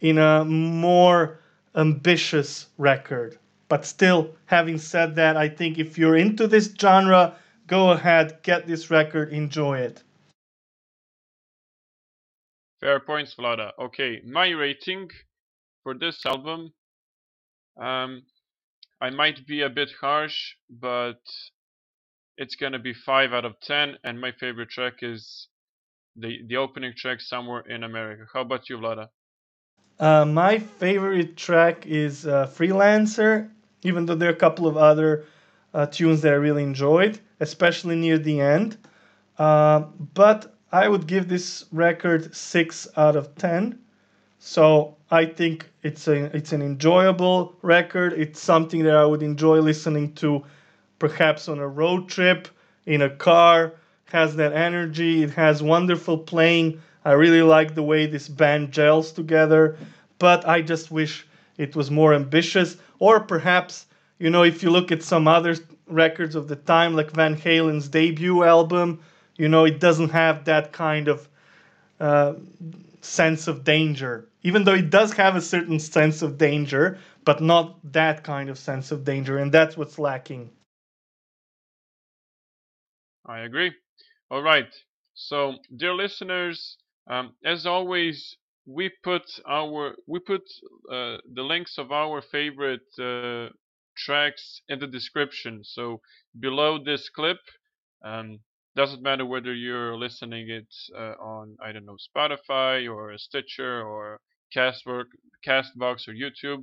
in 0.00 0.18
a 0.18 0.44
more 0.44 1.38
ambitious 1.76 2.66
record. 2.76 3.38
But 3.70 3.86
still, 3.86 4.34
having 4.46 4.78
said 4.78 5.14
that, 5.14 5.36
I 5.36 5.48
think 5.48 5.78
if 5.78 5.96
you're 5.96 6.16
into 6.16 6.48
this 6.48 6.74
genre, 6.76 7.36
go 7.68 7.90
ahead, 7.92 8.42
get 8.42 8.66
this 8.66 8.90
record, 8.90 9.32
enjoy 9.32 9.78
it. 9.78 10.02
Fair 12.80 12.98
points, 12.98 13.36
Vlada. 13.36 13.70
Okay, 13.78 14.22
my 14.26 14.48
rating 14.48 15.08
for 15.84 15.94
this 15.94 16.26
album, 16.26 16.72
um, 17.80 18.22
I 19.00 19.10
might 19.10 19.46
be 19.46 19.62
a 19.62 19.70
bit 19.70 19.90
harsh, 20.00 20.56
but 20.68 21.22
it's 22.36 22.56
gonna 22.56 22.80
be 22.80 22.92
five 22.92 23.32
out 23.32 23.44
of 23.44 23.54
ten, 23.60 23.98
and 24.02 24.20
my 24.20 24.32
favorite 24.32 24.70
track 24.70 24.94
is 25.02 25.46
the 26.16 26.42
the 26.48 26.56
opening 26.56 26.94
track, 26.96 27.20
"Somewhere 27.20 27.60
in 27.60 27.84
America." 27.84 28.26
How 28.32 28.40
about 28.40 28.68
you, 28.68 28.78
Vlada? 28.78 29.10
Uh, 30.00 30.24
my 30.24 30.58
favorite 30.58 31.36
track 31.36 31.86
is 31.86 32.26
uh, 32.26 32.46
"Freelancer," 32.46 33.50
even 33.82 34.06
though 34.06 34.14
there 34.14 34.28
are 34.28 34.32
a 34.32 34.36
couple 34.36 34.66
of 34.66 34.76
other 34.76 35.24
uh, 35.74 35.86
tunes 35.86 36.20
that 36.22 36.32
I 36.32 36.36
really 36.36 36.62
enjoyed, 36.62 37.18
especially 37.40 37.96
near 37.96 38.18
the 38.18 38.40
end. 38.40 38.76
Uh, 39.38 39.80
but 40.14 40.54
I 40.72 40.88
would 40.88 41.06
give 41.06 41.28
this 41.28 41.64
record 41.72 42.34
six 42.34 42.88
out 42.96 43.16
of 43.16 43.34
ten. 43.36 43.78
So 44.38 44.96
I 45.10 45.26
think 45.26 45.68
it's 45.82 46.08
a 46.08 46.34
it's 46.36 46.52
an 46.52 46.62
enjoyable 46.62 47.54
record. 47.62 48.12
It's 48.14 48.40
something 48.40 48.82
that 48.84 48.96
I 48.96 49.04
would 49.04 49.22
enjoy 49.22 49.60
listening 49.60 50.14
to, 50.14 50.44
perhaps 50.98 51.48
on 51.48 51.58
a 51.58 51.68
road 51.68 52.08
trip 52.08 52.48
in 52.86 53.02
a 53.02 53.10
car. 53.10 53.74
Has 54.04 54.34
that 54.36 54.52
energy. 54.52 55.22
It 55.22 55.30
has 55.30 55.62
wonderful 55.62 56.18
playing. 56.18 56.80
I 57.04 57.12
really 57.12 57.42
like 57.42 57.74
the 57.74 57.82
way 57.82 58.06
this 58.06 58.28
band 58.28 58.72
gels 58.72 59.12
together. 59.12 59.78
But 60.18 60.48
I 60.48 60.62
just 60.62 60.90
wish 60.90 61.26
it 61.60 61.76
was 61.76 61.90
more 61.90 62.14
ambitious, 62.14 62.76
or 62.98 63.20
perhaps 63.20 63.86
you 64.18 64.30
know 64.30 64.42
if 64.42 64.62
you 64.62 64.70
look 64.70 64.90
at 64.92 65.02
some 65.02 65.28
other 65.28 65.54
records 65.86 66.34
of 66.34 66.48
the 66.48 66.56
time, 66.56 66.94
like 66.94 67.10
Van 67.12 67.36
Halen's 67.36 67.88
debut 67.88 68.42
album 68.44 69.00
you 69.40 69.48
know, 69.48 69.64
it 69.64 69.80
doesn't 69.80 70.10
have 70.10 70.44
that 70.44 70.70
kind 70.70 71.08
of 71.08 71.26
uh, 71.98 72.34
sense 73.00 73.48
of 73.48 73.64
danger. 73.64 74.28
Even 74.42 74.64
though 74.64 74.74
it 74.74 74.90
does 74.90 75.14
have 75.14 75.34
a 75.34 75.40
certain 75.40 75.80
sense 75.80 76.20
of 76.20 76.36
danger, 76.36 76.98
but 77.24 77.40
not 77.40 77.78
that 77.90 78.22
kind 78.22 78.50
of 78.50 78.58
sense 78.58 78.92
of 78.92 79.02
danger, 79.02 79.38
and 79.38 79.50
that's 79.50 79.78
what's 79.78 79.98
lacking. 79.98 80.50
I 83.24 83.40
agree. 83.40 83.72
All 84.30 84.42
right. 84.42 84.68
So, 85.14 85.54
dear 85.74 85.94
listeners, 85.94 86.76
um, 87.08 87.32
as 87.42 87.64
always, 87.64 88.36
we 88.72 88.90
put 89.02 89.22
our 89.48 89.94
we 90.06 90.20
put 90.20 90.42
uh, 90.92 91.16
the 91.34 91.42
links 91.42 91.78
of 91.78 91.90
our 91.90 92.22
favorite 92.22 92.88
uh, 93.00 93.48
tracks 93.96 94.62
in 94.68 94.78
the 94.78 94.86
description. 94.86 95.60
So 95.64 96.00
below 96.38 96.78
this 96.82 97.08
clip, 97.08 97.38
um, 98.04 98.38
doesn't 98.76 99.02
matter 99.02 99.26
whether 99.26 99.52
you're 99.52 99.96
listening 99.96 100.48
it 100.50 100.72
uh, 100.96 101.14
on 101.20 101.56
I 101.62 101.72
don't 101.72 101.84
know 101.84 101.96
Spotify 102.08 102.88
or 102.92 103.16
Stitcher 103.18 103.82
or 103.82 104.20
Castwork, 104.54 105.08
Castbox 105.46 106.06
or 106.08 106.14
YouTube. 106.14 106.62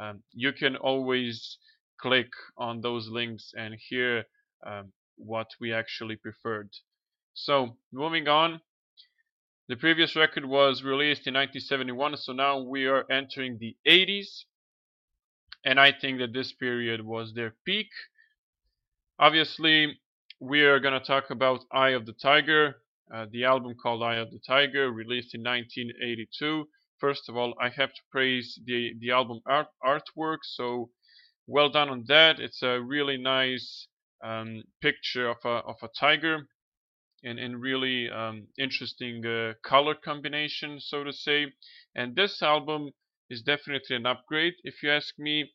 Um, 0.00 0.22
you 0.32 0.52
can 0.52 0.76
always 0.76 1.58
click 2.00 2.30
on 2.56 2.80
those 2.80 3.08
links 3.08 3.52
and 3.56 3.74
hear 3.88 4.24
um, 4.66 4.92
what 5.16 5.48
we 5.60 5.72
actually 5.72 6.16
preferred. 6.16 6.70
So 7.34 7.76
moving 7.92 8.28
on, 8.28 8.60
the 9.68 9.76
previous 9.76 10.16
record 10.16 10.46
was 10.46 10.82
released 10.82 11.26
in 11.26 11.34
1971, 11.34 12.16
so 12.16 12.32
now 12.32 12.58
we 12.58 12.86
are 12.86 13.04
entering 13.10 13.58
the 13.58 13.76
80s, 13.86 14.44
and 15.64 15.78
I 15.78 15.92
think 15.92 16.18
that 16.20 16.32
this 16.32 16.52
period 16.52 17.04
was 17.04 17.34
their 17.34 17.54
peak. 17.66 17.88
Obviously, 19.18 19.98
we 20.40 20.62
are 20.62 20.80
going 20.80 20.98
to 20.98 21.06
talk 21.06 21.30
about 21.30 21.64
Eye 21.70 21.90
of 21.90 22.06
the 22.06 22.14
Tiger, 22.14 22.76
uh, 23.12 23.26
the 23.30 23.44
album 23.44 23.74
called 23.82 24.02
Eye 24.02 24.16
of 24.16 24.30
the 24.30 24.40
Tiger, 24.46 24.90
released 24.90 25.34
in 25.34 25.42
1982. 25.42 26.68
first 26.98 27.28
of 27.28 27.36
all, 27.36 27.54
I 27.60 27.68
have 27.68 27.90
to 27.90 28.02
praise 28.10 28.58
the 28.64 28.94
the 29.00 29.10
album 29.10 29.40
art 29.46 29.68
artwork. 29.84 30.38
So 30.42 30.90
well 31.46 31.68
done 31.70 31.88
on 31.88 32.04
that. 32.08 32.40
It's 32.40 32.62
a 32.62 32.80
really 32.80 33.18
nice 33.18 33.86
um, 34.22 34.62
picture 34.80 35.28
of 35.28 35.38
a 35.44 35.62
of 35.70 35.76
a 35.82 35.88
tiger, 35.88 36.48
and 37.24 37.38
and 37.38 37.60
really 37.60 38.08
um, 38.10 38.46
interesting 38.58 39.24
uh, 39.26 39.54
color 39.62 39.94
combination, 39.94 40.80
so 40.80 41.04
to 41.04 41.12
say. 41.12 41.52
And 41.94 42.14
this 42.16 42.42
album 42.42 42.90
is 43.30 43.42
definitely 43.42 43.96
an 43.96 44.06
upgrade, 44.06 44.54
if 44.64 44.82
you 44.82 44.90
ask 44.90 45.18
me. 45.18 45.52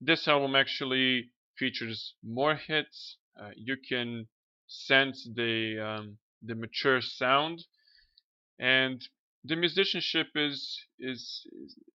This 0.00 0.28
album 0.28 0.54
actually 0.54 1.30
features 1.58 2.14
more 2.22 2.56
hits. 2.56 3.16
Uh, 3.40 3.50
you 3.56 3.76
can 3.88 4.28
sense 4.66 5.28
the 5.34 5.78
um, 5.80 6.18
the 6.42 6.54
mature 6.54 7.00
sound, 7.00 7.64
and 8.58 9.00
the 9.44 9.56
musicianship 9.56 10.28
is 10.34 10.78
is 10.98 11.46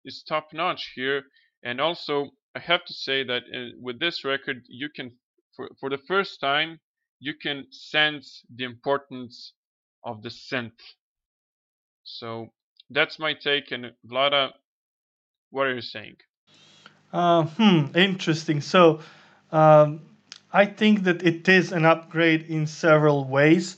is 0.04 0.22
top 0.22 0.48
notch 0.52 0.92
here. 0.94 1.24
And 1.62 1.80
also, 1.80 2.30
I 2.54 2.60
have 2.60 2.84
to 2.86 2.94
say 2.94 3.22
that 3.24 3.42
uh, 3.54 3.76
with 3.78 4.00
this 4.00 4.24
record, 4.24 4.64
you 4.68 4.88
can 4.94 5.18
for 5.56 5.70
for 5.78 5.90
the 5.90 5.98
first 5.98 6.40
time 6.40 6.80
you 7.20 7.34
can 7.34 7.66
sense 7.70 8.42
the 8.54 8.64
importance 8.64 9.52
of 10.04 10.22
the 10.22 10.30
synth. 10.30 10.80
So 12.04 12.48
that's 12.88 13.18
my 13.18 13.34
take. 13.34 13.70
And 13.70 13.92
Vlada, 14.10 14.52
what 15.50 15.66
are 15.66 15.74
you 15.74 15.82
saying? 15.82 16.16
Uh, 17.12 17.44
hmm, 17.44 17.86
interesting. 17.96 18.60
So, 18.60 19.00
um, 19.52 20.00
I 20.52 20.64
think 20.66 21.04
that 21.04 21.22
it 21.22 21.48
is 21.48 21.70
an 21.72 21.84
upgrade 21.84 22.42
in 22.42 22.66
several 22.66 23.24
ways, 23.24 23.76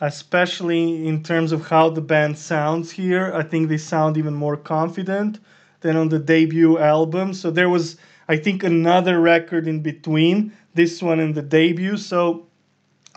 especially 0.00 1.06
in 1.06 1.22
terms 1.22 1.52
of 1.52 1.68
how 1.68 1.90
the 1.90 2.00
band 2.00 2.38
sounds 2.38 2.90
here. 2.90 3.32
I 3.34 3.42
think 3.42 3.68
they 3.68 3.76
sound 3.76 4.16
even 4.16 4.34
more 4.34 4.56
confident 4.56 5.38
than 5.80 5.96
on 5.96 6.08
the 6.08 6.18
debut 6.18 6.78
album. 6.78 7.34
So, 7.34 7.50
there 7.50 7.68
was, 7.68 7.96
I 8.28 8.36
think, 8.36 8.64
another 8.64 9.20
record 9.20 9.68
in 9.68 9.80
between 9.80 10.52
this 10.74 11.02
one 11.02 11.20
and 11.20 11.34
the 11.34 11.42
debut. 11.42 11.96
So, 11.96 12.46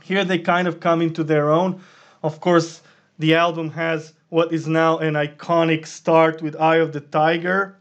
here 0.04 0.24
they 0.24 0.38
kind 0.38 0.68
of 0.68 0.80
come 0.80 1.02
into 1.02 1.24
their 1.24 1.50
own. 1.50 1.82
Of 2.22 2.40
course, 2.40 2.82
the 3.18 3.34
album 3.36 3.72
has 3.72 4.14
what 4.30 4.54
is 4.54 4.68
now 4.68 5.00
an 5.00 5.16
iconic 5.16 5.88
start 5.88 6.42
with 6.42 6.56
Eye 6.60 6.78
of 6.78 6.94
the 6.94 7.02
Tiger 7.02 7.78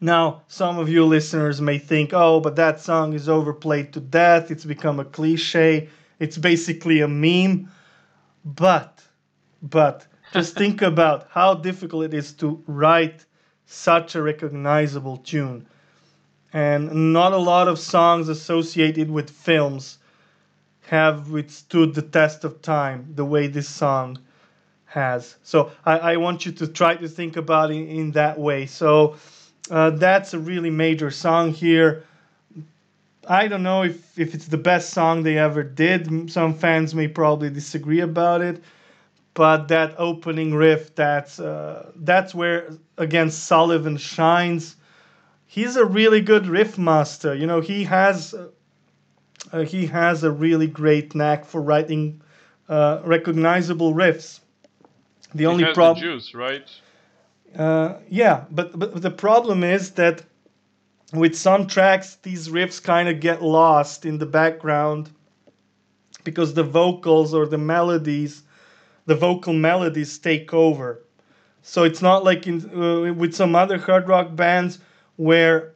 now, 0.00 0.42
some 0.46 0.78
of 0.78 0.88
you 0.88 1.04
listeners 1.04 1.60
may 1.60 1.78
think, 1.78 2.12
oh, 2.12 2.38
but 2.38 2.54
that 2.54 2.80
song 2.80 3.14
is 3.14 3.28
overplayed 3.28 3.92
to 3.94 4.00
death. 4.00 4.50
It's 4.50 4.64
become 4.64 5.00
a 5.00 5.04
cliche. 5.04 5.88
It's 6.20 6.38
basically 6.38 7.00
a 7.00 7.08
meme. 7.08 7.68
But, 8.44 9.02
but, 9.60 10.06
just 10.32 10.54
think 10.54 10.82
about 10.92 11.26
how 11.30 11.54
difficult 11.54 12.04
it 12.04 12.14
is 12.14 12.32
to 12.34 12.62
write 12.68 13.24
such 13.66 14.14
a 14.14 14.22
recognizable 14.22 15.16
tune. 15.16 15.66
And 16.52 17.12
not 17.12 17.32
a 17.32 17.36
lot 17.36 17.66
of 17.66 17.78
songs 17.78 18.28
associated 18.28 19.10
with 19.10 19.28
films 19.28 19.98
have 20.88 21.30
withstood 21.30 21.94
the 21.94 22.02
test 22.02 22.44
of 22.44 22.62
time 22.62 23.12
the 23.14 23.24
way 23.24 23.46
this 23.46 23.68
song 23.68 24.18
has. 24.86 25.36
So 25.42 25.70
I, 25.84 25.98
I 25.98 26.16
want 26.16 26.46
you 26.46 26.52
to 26.52 26.66
try 26.66 26.96
to 26.96 27.08
think 27.08 27.36
about 27.36 27.70
it 27.70 27.88
in 27.88 28.12
that 28.12 28.38
way. 28.38 28.64
So, 28.66 29.16
uh, 29.70 29.90
that's 29.90 30.32
a 30.32 30.38
really 30.38 30.70
major 30.70 31.10
song 31.10 31.52
here. 31.52 32.04
I 33.28 33.48
don't 33.48 33.62
know 33.62 33.82
if, 33.82 34.18
if 34.18 34.34
it's 34.34 34.46
the 34.46 34.56
best 34.56 34.90
song 34.90 35.22
they 35.22 35.36
ever 35.36 35.62
did. 35.62 36.32
Some 36.32 36.54
fans 36.54 36.94
may 36.94 37.08
probably 37.08 37.50
disagree 37.50 38.00
about 38.00 38.40
it, 38.40 38.62
but 39.34 39.68
that 39.68 39.94
opening 39.98 40.54
riff, 40.54 40.94
that's 40.94 41.38
uh, 41.38 41.92
that's 41.96 42.34
where 42.34 42.70
again 42.96 43.30
Sullivan 43.30 43.98
shines. 43.98 44.76
He's 45.46 45.76
a 45.76 45.84
really 45.84 46.22
good 46.22 46.46
riff 46.46 46.78
master. 46.78 47.34
You 47.34 47.46
know, 47.46 47.60
he 47.60 47.84
has 47.84 48.34
uh, 49.52 49.60
he 49.60 49.86
has 49.86 50.24
a 50.24 50.30
really 50.30 50.66
great 50.66 51.14
knack 51.14 51.44
for 51.44 51.60
writing 51.60 52.20
uh, 52.68 53.00
recognizable 53.04 53.94
riffs. 53.94 54.40
The 55.34 55.40
he 55.40 55.46
only 55.46 55.64
problem, 55.72 56.02
juice, 56.02 56.34
right? 56.34 56.68
Uh, 57.56 57.94
yeah, 58.08 58.44
but, 58.50 58.78
but 58.78 59.00
the 59.00 59.10
problem 59.10 59.64
is 59.64 59.92
that 59.92 60.22
with 61.12 61.34
some 61.34 61.66
tracks, 61.66 62.16
these 62.22 62.48
riffs 62.48 62.82
kind 62.82 63.08
of 63.08 63.20
get 63.20 63.42
lost 63.42 64.04
in 64.04 64.18
the 64.18 64.26
background 64.26 65.10
because 66.24 66.52
the 66.54 66.62
vocals 66.62 67.32
or 67.32 67.46
the 67.46 67.58
melodies, 67.58 68.42
the 69.06 69.14
vocal 69.14 69.54
melodies 69.54 70.18
take 70.18 70.52
over. 70.52 71.02
So 71.62 71.84
it's 71.84 72.02
not 72.02 72.24
like 72.24 72.46
in, 72.46 72.70
uh, 72.70 73.12
with 73.14 73.34
some 73.34 73.54
other 73.54 73.78
hard 73.78 74.08
rock 74.08 74.36
bands 74.36 74.78
where 75.16 75.72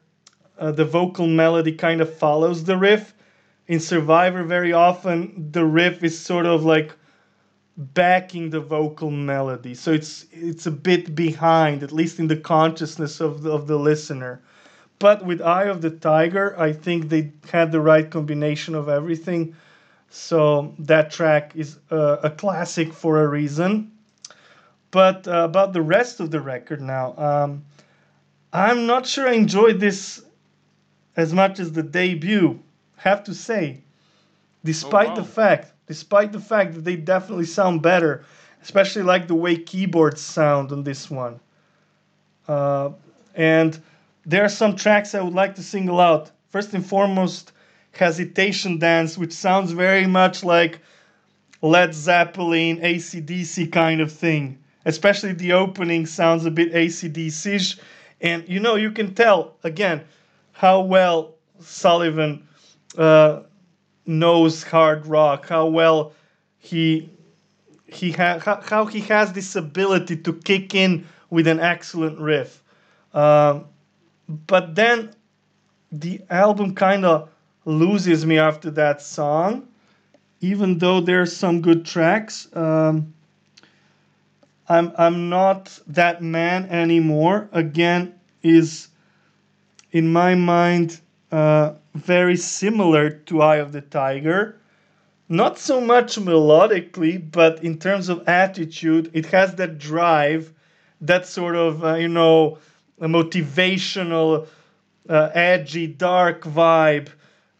uh, 0.59 0.73
the 0.73 0.85
vocal 0.85 1.27
melody 1.27 1.73
kind 1.73 2.01
of 2.01 2.15
follows 2.15 2.65
the 2.65 2.77
riff. 2.77 3.15
In 3.69 3.79
Survivor, 3.81 4.43
very 4.43 4.73
often 4.73 5.51
the 5.53 5.65
riff 5.65 6.03
is 6.03 6.19
sort 6.19 6.47
of 6.47 6.65
like 6.65 6.95
backing 7.77 8.51
the 8.51 8.61
vocal 8.61 9.11
melody. 9.11 9.75
So 9.75 9.93
it's 9.93 10.27
it's 10.33 10.67
a 10.67 10.71
bit 10.71 11.15
behind 11.15 11.83
at 11.83 11.93
least 11.93 12.19
in 12.19 12.27
the 12.27 12.37
consciousness 12.37 13.21
of 13.21 13.43
the, 13.43 13.51
of 13.51 13.67
the 13.67 13.79
listener. 13.79 14.43
But 14.99 15.25
with 15.25 15.41
eye 15.41 15.65
of 15.65 15.81
the 15.81 15.91
tiger 15.91 16.55
i 16.59 16.73
think 16.73 17.09
they 17.09 17.33
had 17.51 17.73
the 17.73 17.81
right 17.81 18.11
combination 18.11 18.75
of 18.75 18.89
everything. 18.89 19.55
So 20.11 20.75
that 20.79 21.11
track 21.11 21.53
is 21.57 21.79
a 21.91 22.31
classic 22.37 22.93
for 22.93 23.23
a 23.23 23.29
reason. 23.29 23.93
But 24.91 25.27
uh, 25.27 25.45
about 25.45 25.73
the 25.73 25.83
rest 25.83 26.21
of 26.21 26.31
the 26.31 26.41
record 26.41 26.83
now 26.83 27.15
um, 27.17 27.65
i'm 28.53 28.87
not 28.87 29.07
sure 29.07 29.27
i 29.29 29.33
enjoyed 29.33 29.81
this 29.81 30.23
as 31.17 31.33
much 31.33 31.59
as 31.59 31.73
the 31.73 31.83
debut 31.83 32.61
have 33.03 33.25
to 33.25 33.35
say 33.35 33.81
despite 34.65 35.09
oh, 35.09 35.11
wow. 35.11 35.17
the 35.17 35.25
fact 35.25 35.73
despite 35.87 36.33
the 36.33 36.41
fact 36.41 36.75
that 36.75 36.85
they 36.85 36.97
definitely 36.97 37.45
sound 37.45 37.83
better, 37.83 38.25
especially 38.63 39.03
like 39.03 39.27
the 39.27 39.35
way 39.35 39.57
keyboards 39.57 40.21
sound 40.21 40.73
on 40.73 40.83
this 40.85 41.11
one. 41.11 41.39
Uh, 42.49 42.91
and 43.35 43.79
there 44.25 44.45
are 44.45 44.49
some 44.49 44.75
tracks 44.77 45.15
I 45.15 45.21
would 45.21 45.35
like 45.35 45.55
to 45.57 45.63
single 45.63 46.01
out. 46.01 46.31
First 46.49 46.73
and 46.73 46.85
foremost, 46.85 47.53
Hesitation 47.93 48.79
Dance, 48.79 49.19
which 49.19 49.33
sounds 49.33 49.73
very 49.73 50.07
much 50.07 50.45
like 50.45 50.79
Led 51.61 51.95
Zeppelin, 51.95 52.79
ACDC 52.79 53.71
kind 53.71 54.01
of 54.01 54.11
thing. 54.11 54.59
Especially 54.85 55.33
the 55.33 55.53
opening 55.53 56.07
sounds 56.07 56.47
a 56.47 56.51
bit 56.51 56.73
ACDC 56.73 57.79
And 58.21 58.49
you 58.49 58.61
know, 58.61 58.77
you 58.77 58.91
can 58.93 59.15
tell, 59.15 59.57
again, 59.63 60.05
how 60.53 60.81
well 60.81 61.35
Sullivan 61.61 62.49
uh, 62.97 63.43
knows 64.07 64.63
hard 64.63 65.07
rock, 65.07 65.49
how 65.49 65.67
well 65.67 66.13
he 66.59 67.11
he 67.87 68.11
ha- 68.11 68.39
how, 68.39 68.87
he 68.87 69.01
has 69.01 69.33
this 69.33 69.55
ability 69.55 70.17
to 70.17 70.33
kick 70.33 70.75
in 70.75 71.07
with 71.31 71.47
an 71.47 71.61
excellent 71.61 72.19
riff. 72.19 72.63
Um, 73.13 73.67
but 74.47 74.75
then 74.75 75.15
the 75.91 76.23
album 76.31 76.75
kind 76.75 77.05
of 77.05 77.29
loses 77.65 78.25
me 78.25 78.39
after 78.39 78.71
that 78.71 79.03
song, 79.03 79.69
even 80.41 80.79
though 80.79 81.01
there's 81.01 81.37
some 81.37 81.61
good 81.61 81.85
tracks. 81.85 82.49
Um, 82.55 83.13
I'm 84.69 84.93
I'm 84.97 85.29
not 85.29 85.79
that 85.89 86.23
man 86.23 86.67
anymore. 86.71 87.49
Again, 87.53 88.15
is 88.43 88.89
in 89.93 90.11
my 90.11 90.35
mind 90.35 91.01
uh, 91.33 91.73
very 91.95 92.37
similar 92.37 93.11
to 93.11 93.41
Eye 93.41 93.57
of 93.57 93.73
the 93.73 93.81
Tiger. 93.81 94.61
Not 95.29 95.59
so 95.59 95.81
much 95.81 96.17
melodically, 96.17 97.19
but 97.31 97.65
in 97.65 97.79
terms 97.79 98.11
of 98.11 98.29
attitude, 98.29 99.11
it 99.15 99.27
has 99.27 99.55
that 99.55 99.79
drive, 99.79 100.53
that 101.01 101.27
sort 101.27 101.57
of, 101.57 101.83
uh, 101.83 101.95
you 101.95 102.09
know, 102.09 102.59
motivational, 103.01 104.47
uh, 105.09 105.31
edgy, 105.33 105.87
dark 105.87 106.43
vibe. 106.43 107.09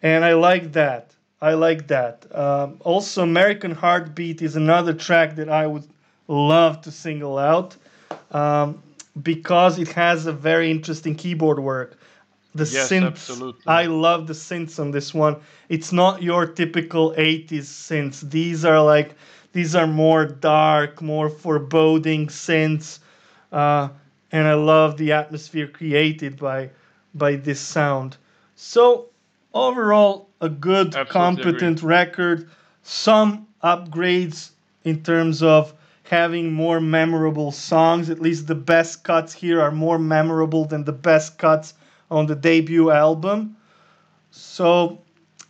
And 0.03 0.23
I 0.23 0.35
like 0.35 0.73
that. 0.73 1.15
I 1.41 1.55
like 1.55 1.89
that. 1.89 2.27
Um, 2.37 2.77
also, 2.81 3.23
American 3.23 3.71
Heartbeat 3.71 4.43
is 4.43 4.55
another 4.55 4.93
track 4.93 5.35
that 5.37 5.49
I 5.49 5.67
would 5.67 5.89
love 6.29 6.83
to 6.83 6.91
single 6.91 7.39
out 7.39 7.77
um, 8.33 8.83
because 9.23 9.79
it 9.79 9.89
has 9.89 10.27
a 10.27 10.33
very 10.33 10.71
interesting 10.71 11.15
keyboard 11.15 11.59
work 11.59 11.99
the 12.55 12.65
yes, 12.65 12.91
synths. 12.91 13.07
Absolutely. 13.07 13.63
I 13.67 13.87
love 13.87 14.27
the 14.27 14.35
synths 14.35 14.79
on 14.79 14.91
this 14.91 15.15
one. 15.15 15.37
It's 15.69 15.93
not 15.93 16.23
your 16.23 16.47
typical 16.47 17.13
80s 17.17 17.65
synths. 17.65 18.29
These 18.31 18.65
are 18.65 18.83
like 18.83 19.15
these 19.53 19.75
are 19.75 19.87
more 19.87 20.25
dark, 20.27 21.01
more 21.03 21.29
foreboding 21.29 22.27
synths. 22.29 22.99
Uh, 23.51 23.89
and 24.31 24.47
I 24.47 24.55
love 24.55 24.97
the 24.97 25.13
atmosphere 25.13 25.67
created 25.67 26.39
by 26.39 26.71
by 27.15 27.37
this 27.37 27.61
sound. 27.61 28.17
So 28.57 29.09
overall, 29.55 30.29
a 30.41 30.49
good, 30.49 30.95
Absolutely 30.95 31.11
competent 31.13 31.79
agree. 31.79 31.89
record. 31.89 32.49
Some 32.83 33.47
upgrades 33.63 34.51
in 34.85 35.03
terms 35.03 35.43
of 35.43 35.73
having 36.05 36.53
more 36.53 36.81
memorable 36.81 37.53
songs. 37.53 38.11
At 38.11 38.21
least 38.21 38.47
the 38.47 38.55
best 38.55 39.05
cuts 39.05 39.33
here 39.33 39.61
are 39.61 39.71
more 39.71 39.99
memorable 39.99 40.65
than 40.65 40.85
the 40.85 40.93
best 40.93 41.39
cuts 41.39 41.75
on 42.13 42.27
the 42.27 42.37
debut 42.37 42.91
album. 42.91 43.57
So, 44.31 45.01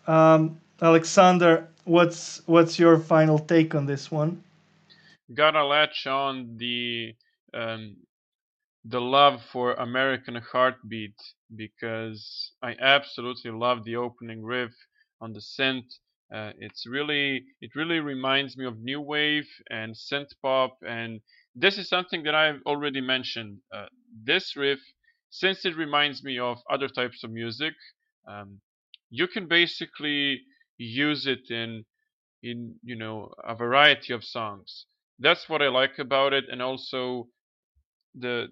um, 0.06 0.60
Alexander, 0.80 1.68
what's 1.84 2.42
what's 2.46 2.78
your 2.78 2.98
final 2.98 3.38
take 3.38 3.74
on 3.74 3.86
this 3.86 4.10
one? 4.10 4.42
Gotta 5.34 5.64
latch 5.64 6.06
on 6.06 6.56
the 6.58 7.14
um, 7.54 7.96
the 8.84 9.00
love 9.00 9.42
for 9.52 9.74
American 9.74 10.36
Heartbeat 10.36 11.16
because 11.54 12.52
I 12.62 12.74
absolutely 12.80 13.50
love 13.50 13.84
the 13.84 13.96
opening 13.96 14.42
riff 14.42 14.72
on 15.20 15.32
the 15.32 15.40
synth. 15.40 15.90
Uh, 16.34 16.52
it's 16.58 16.86
really 16.86 17.44
it 17.60 17.70
really 17.76 18.00
reminds 18.00 18.56
me 18.56 18.64
of 18.66 18.78
new 18.80 19.00
wave 19.00 19.48
and 19.70 19.94
synth 19.94 20.32
pop, 20.42 20.78
and 20.86 21.20
this 21.54 21.78
is 21.78 21.88
something 21.88 22.22
that 22.24 22.34
I've 22.34 22.62
already 22.66 23.00
mentioned. 23.00 23.58
Uh, 23.74 23.86
this 24.24 24.56
riff, 24.56 24.80
since 25.32 25.64
it 25.64 25.74
reminds 25.78 26.22
me 26.22 26.38
of 26.38 26.58
other 26.70 26.88
types 26.88 27.24
of 27.24 27.30
music, 27.30 27.72
um, 28.28 28.60
you 29.08 29.26
can 29.26 29.48
basically 29.48 30.42
use 30.76 31.26
it 31.26 31.50
in 31.50 31.86
in 32.42 32.74
you 32.84 32.96
know 32.96 33.32
a 33.42 33.54
variety 33.54 34.12
of 34.12 34.22
songs. 34.24 34.84
That's 35.18 35.48
what 35.48 35.62
I 35.62 35.68
like 35.68 35.98
about 35.98 36.34
it, 36.34 36.44
and 36.50 36.60
also 36.60 37.28
the 38.14 38.48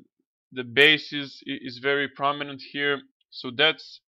the 0.53 0.65
bass 0.65 1.13
is 1.13 1.43
is 1.47 1.79
very 1.79 2.09
prominent 2.09 2.63
here. 2.73 3.03
So 3.29 3.51
that's 3.51 4.01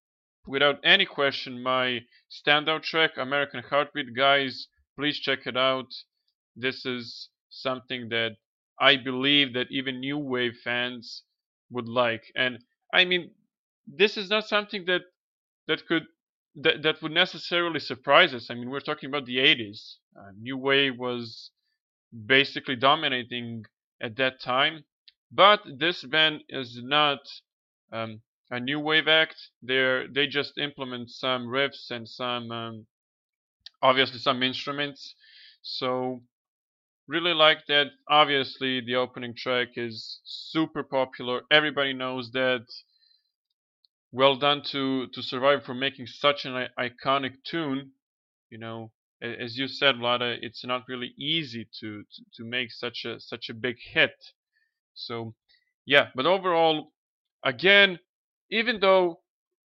without 0.46 0.80
any 0.82 1.04
question 1.04 1.62
my 1.62 2.00
standout 2.30 2.84
track, 2.84 3.18
American 3.18 3.62
Heartbeat. 3.68 4.16
Guys, 4.16 4.68
please 4.96 5.20
check 5.20 5.46
it 5.46 5.58
out. 5.58 5.92
This 6.56 6.86
is 6.86 7.28
something 7.50 8.08
that 8.08 8.36
I 8.80 8.96
believe 8.96 9.52
that 9.52 9.66
even 9.70 10.00
new 10.00 10.16
wave 10.16 10.56
fans 10.64 11.22
would 11.72 11.88
like. 11.88 12.24
And 12.36 12.60
I 12.94 13.06
mean, 13.06 13.32
this 13.86 14.18
is 14.18 14.30
not 14.30 14.48
something 14.48 14.86
that 14.86 15.02
that 15.68 15.86
could 15.86 16.04
that 16.56 16.82
that 16.82 17.02
would 17.02 17.12
necessarily 17.12 17.80
surprise 17.80 18.34
us. 18.34 18.50
I 18.50 18.54
mean, 18.54 18.70
we're 18.70 18.80
talking 18.80 19.08
about 19.08 19.26
the 19.26 19.38
80s. 19.38 19.96
Uh, 20.18 20.32
new 20.40 20.58
wave 20.58 20.98
was 20.98 21.50
basically 22.26 22.76
dominating 22.76 23.64
at 24.02 24.16
that 24.16 24.40
time 24.40 24.84
but 25.32 25.62
this 25.78 26.04
band 26.04 26.44
is 26.48 26.80
not 26.82 27.20
um, 27.92 28.22
a 28.50 28.60
new 28.60 28.80
wave 28.80 29.08
act. 29.08 29.36
They're 29.62 30.08
they 30.08 30.26
just 30.26 30.58
implement 30.58 31.10
some 31.10 31.46
riffs 31.46 31.90
and 31.90 32.08
some 32.08 32.50
um, 32.52 32.86
obviously 33.82 34.18
some 34.20 34.42
instruments. 34.42 35.14
So 35.62 36.22
really 37.08 37.34
like 37.34 37.66
that. 37.68 37.88
Obviously, 38.08 38.80
the 38.80 38.96
opening 38.96 39.34
track 39.36 39.68
is 39.76 40.20
super 40.24 40.82
popular. 40.82 41.42
Everybody 41.50 41.92
knows 41.94 42.30
that. 42.32 42.66
Well 44.12 44.36
done 44.36 44.62
to 44.72 45.08
to 45.08 45.22
Survivor 45.22 45.62
for 45.62 45.74
making 45.74 46.06
such 46.06 46.46
an 46.46 46.68
iconic 46.78 47.44
tune. 47.44 47.92
You 48.50 48.58
know, 48.58 48.92
as 49.22 49.58
you 49.58 49.68
said, 49.68 49.96
Vlada, 49.96 50.38
it's 50.42 50.64
not 50.64 50.84
really 50.88 51.14
easy 51.18 51.68
to, 51.80 52.02
to, 52.02 52.22
to 52.36 52.44
make 52.44 52.72
such 52.72 53.04
a 53.04 53.20
such 53.20 53.48
a 53.50 53.54
big 53.54 53.76
hit. 53.92 54.14
So 54.94 55.34
yeah, 55.86 56.08
but 56.14 56.26
overall, 56.26 56.92
again, 57.44 57.98
even 58.50 58.80
though 58.80 59.20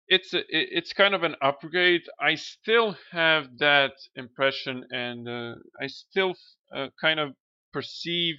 it's 0.09 0.35
a, 0.35 0.43
it's 0.51 0.93
kind 0.93 1.15
of 1.15 1.23
an 1.25 1.37
upgrade, 1.43 2.03
I 2.21 2.37
still 2.37 2.97
have 3.13 3.59
that 3.59 3.93
impression, 4.17 4.85
and 4.93 5.29
uh, 5.29 5.55
I 5.81 5.89
still 5.89 6.35
uh, 6.75 6.89
kind 7.01 7.21
of 7.21 7.33
perceive 7.73 8.37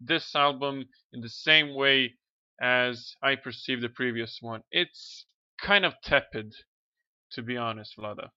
this 0.00 0.34
album 0.34 0.84
in 1.12 1.20
the 1.20 1.28
same 1.28 1.74
way 1.74 2.14
as 2.60 3.14
I 3.22 3.36
perceived 3.36 3.82
the 3.82 3.88
previous 3.88 4.38
one. 4.40 4.62
It's 4.70 5.26
kind 5.60 5.84
of 5.84 5.94
tepid, 6.04 6.52
to 7.32 7.42
be 7.42 7.56
honest, 7.56 7.96
Vlada. 7.98 8.28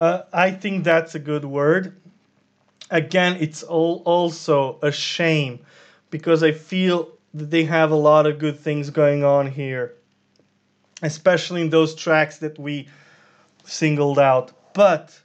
Uh, 0.00 0.22
I 0.32 0.50
think 0.52 0.84
that's 0.84 1.14
a 1.14 1.18
good 1.18 1.44
word. 1.44 2.00
Again, 2.90 3.36
it's 3.40 3.62
all 3.62 4.02
also 4.04 4.78
a 4.82 4.92
shame 4.92 5.60
because 6.10 6.42
I 6.42 6.52
feel 6.52 7.08
that 7.34 7.50
they 7.50 7.64
have 7.64 7.90
a 7.90 7.96
lot 7.96 8.26
of 8.26 8.38
good 8.38 8.58
things 8.58 8.90
going 8.90 9.24
on 9.24 9.50
here, 9.50 9.94
especially 11.02 11.60
in 11.62 11.70
those 11.70 11.94
tracks 11.94 12.38
that 12.38 12.58
we 12.58 12.88
singled 13.64 14.18
out. 14.18 14.52
But 14.72 15.20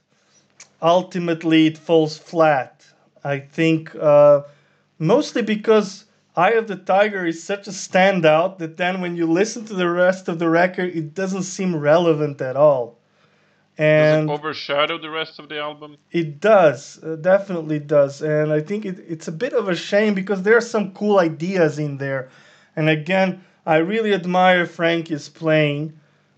ultimately, 0.82 1.66
it 1.66 1.78
falls 1.78 2.18
flat. 2.18 2.73
I 3.24 3.38
think 3.40 3.94
uh, 3.96 4.42
mostly 4.98 5.42
because 5.42 6.04
Eye 6.36 6.52
of 6.52 6.66
the 6.66 6.76
Tiger 6.76 7.24
is 7.26 7.42
such 7.42 7.68
a 7.68 7.70
standout 7.70 8.58
that 8.58 8.76
then 8.76 9.00
when 9.00 9.16
you 9.16 9.26
listen 9.26 9.64
to 9.66 9.74
the 9.74 9.88
rest 9.88 10.28
of 10.28 10.38
the 10.38 10.48
record, 10.48 10.94
it 10.94 11.14
doesn't 11.14 11.44
seem 11.44 11.76
relevant 11.76 12.40
at 12.40 12.56
all. 12.56 12.98
And 13.78 14.28
does 14.28 14.36
it 14.36 14.40
overshadow 14.40 14.98
the 14.98 15.10
rest 15.10 15.38
of 15.38 15.48
the 15.48 15.58
album? 15.58 15.96
It 16.12 16.40
does 16.40 17.02
uh, 17.02 17.16
definitely 17.16 17.80
does. 17.80 18.22
And 18.22 18.52
i 18.52 18.60
think 18.60 18.84
it, 18.84 18.98
it's 19.08 19.26
a 19.26 19.32
bit 19.32 19.52
of 19.52 19.68
a 19.68 19.74
shame 19.74 20.14
because 20.14 20.42
there 20.42 20.56
are 20.56 20.60
some 20.60 20.92
cool 20.92 21.18
ideas 21.18 21.78
in 21.78 21.98
there. 21.98 22.28
And 22.76 22.88
again 22.88 23.44
i 23.66 23.76
really 23.76 24.14
admire 24.14 24.66
frankie's 24.66 25.28
playing. 25.28 25.92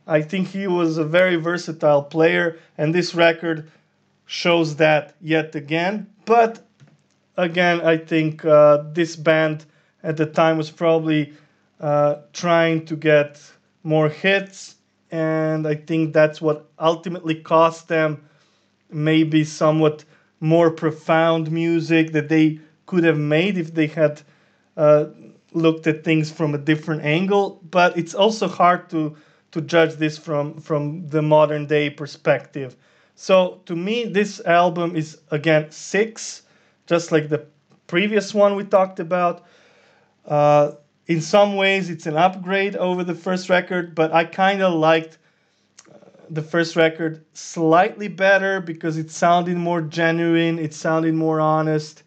I 0.07 0.23
think 0.23 0.49
he 0.49 0.67
was 0.67 0.97
a 0.97 1.05
very 1.05 1.37
versatile 1.37 2.03
player 2.03 2.59
and 2.79 2.95
this 2.95 3.15
record 3.15 3.71
shows 4.25 4.77
that 4.77 5.15
yet 5.21 5.55
again. 5.55 6.07
But 6.25 6.66
again 7.37 7.81
i 7.83 7.97
think 7.97 8.45
uh, 8.45 8.83
this 8.93 9.17
band 9.17 9.65
at 10.03 10.17
the 10.17 10.27
time 10.27 10.57
was 10.57 10.71
probably 10.71 11.33
uh, 11.81 12.17
trying 12.33 12.85
to 12.87 12.97
get 12.97 13.41
more 13.83 14.09
hits 14.09 14.77
and 15.11 15.67
I 15.69 15.75
think 15.77 16.13
that's 16.13 16.41
what 16.41 16.69
ultimately 16.79 17.35
cost 17.37 17.89
them 17.89 18.25
maybe 18.91 19.45
somewhat 19.45 20.05
more 20.41 20.71
profound 20.71 21.51
music 21.51 22.13
that 22.13 22.29
they 22.29 22.61
could 22.87 23.05
have 23.05 23.19
made 23.19 23.59
if 23.59 23.75
they 23.75 23.87
had 23.87 24.23
uh, 24.77 25.07
looked 25.53 25.87
at 25.87 26.05
things 26.05 26.31
from 26.31 26.55
a 26.55 26.59
different 26.59 27.03
angle. 27.03 27.61
But 27.71 27.97
it's 27.97 28.15
also 28.15 28.49
hard 28.49 28.89
to 28.91 29.17
to 29.53 29.61
judge 29.61 29.95
this 29.95 30.19
from 30.19 30.61
from 30.61 31.09
the 31.09 31.23
modern 31.23 31.67
day 31.67 31.91
perspective. 31.91 32.77
So 33.15 33.63
to 33.67 33.75
me, 33.77 34.05
this 34.05 34.41
album 34.45 34.97
is 34.97 35.19
again 35.31 35.71
six, 35.71 36.43
just 36.87 37.13
like 37.13 37.29
the 37.29 37.47
previous 37.87 38.35
one 38.35 38.55
we 38.57 38.65
talked 38.65 39.01
about. 39.01 39.45
Uh, 40.25 40.73
in 41.07 41.21
some 41.21 41.57
ways 41.57 41.89
it's 41.91 42.07
an 42.07 42.17
upgrade 42.17 42.77
over 42.77 43.05
the 43.05 43.15
first 43.15 43.49
record, 43.49 43.95
but 43.95 44.13
I 44.13 44.25
kind 44.25 44.63
of 44.63 44.75
liked 44.75 45.19
uh, 45.89 45.99
the 46.31 46.43
first 46.43 46.75
record 46.75 47.25
slightly 47.33 48.09
better 48.09 48.61
because 48.61 48.99
it 48.99 49.11
sounded 49.11 49.57
more 49.57 49.81
genuine, 49.81 50.59
it 50.59 50.75
sounded 50.75 51.15
more 51.15 51.41
honest, 51.41 52.03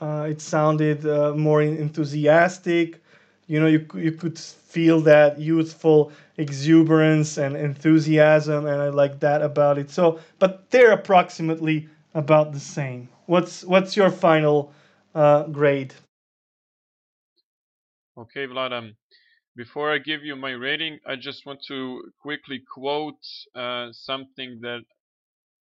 uh, 0.00 0.26
it 0.28 0.40
sounded 0.40 1.06
uh, 1.06 1.32
more 1.34 1.62
enthusiastic. 1.62 3.00
You 3.46 3.60
know, 3.60 3.66
you 3.66 3.86
you 3.94 4.12
could 4.12 4.38
feel 4.38 5.00
that 5.02 5.38
youthful 5.38 6.10
exuberance 6.38 7.36
and 7.38 7.56
enthusiasm, 7.56 8.66
and 8.66 8.80
I 8.82 8.88
like 8.88 9.20
that 9.20 9.42
about 9.42 9.78
it. 9.78 9.90
So, 9.90 10.18
but 10.38 10.70
they're 10.70 10.92
approximately 10.92 11.88
about 12.14 12.52
the 12.52 12.60
same. 12.60 13.08
What's 13.32 13.64
what's 13.64 13.96
your 13.96 14.10
final 14.10 14.74
uh, 15.14 15.44
grade? 15.44 15.94
Okay, 18.18 18.46
Vlad. 18.46 18.72
Um, 18.72 18.96
before 19.56 19.90
I 19.90 19.96
give 19.96 20.22
you 20.22 20.36
my 20.36 20.50
rating, 20.50 20.98
I 21.06 21.16
just 21.16 21.46
want 21.46 21.60
to 21.68 22.02
quickly 22.20 22.60
quote 22.74 23.24
uh, 23.54 23.86
something 23.92 24.58
that 24.60 24.82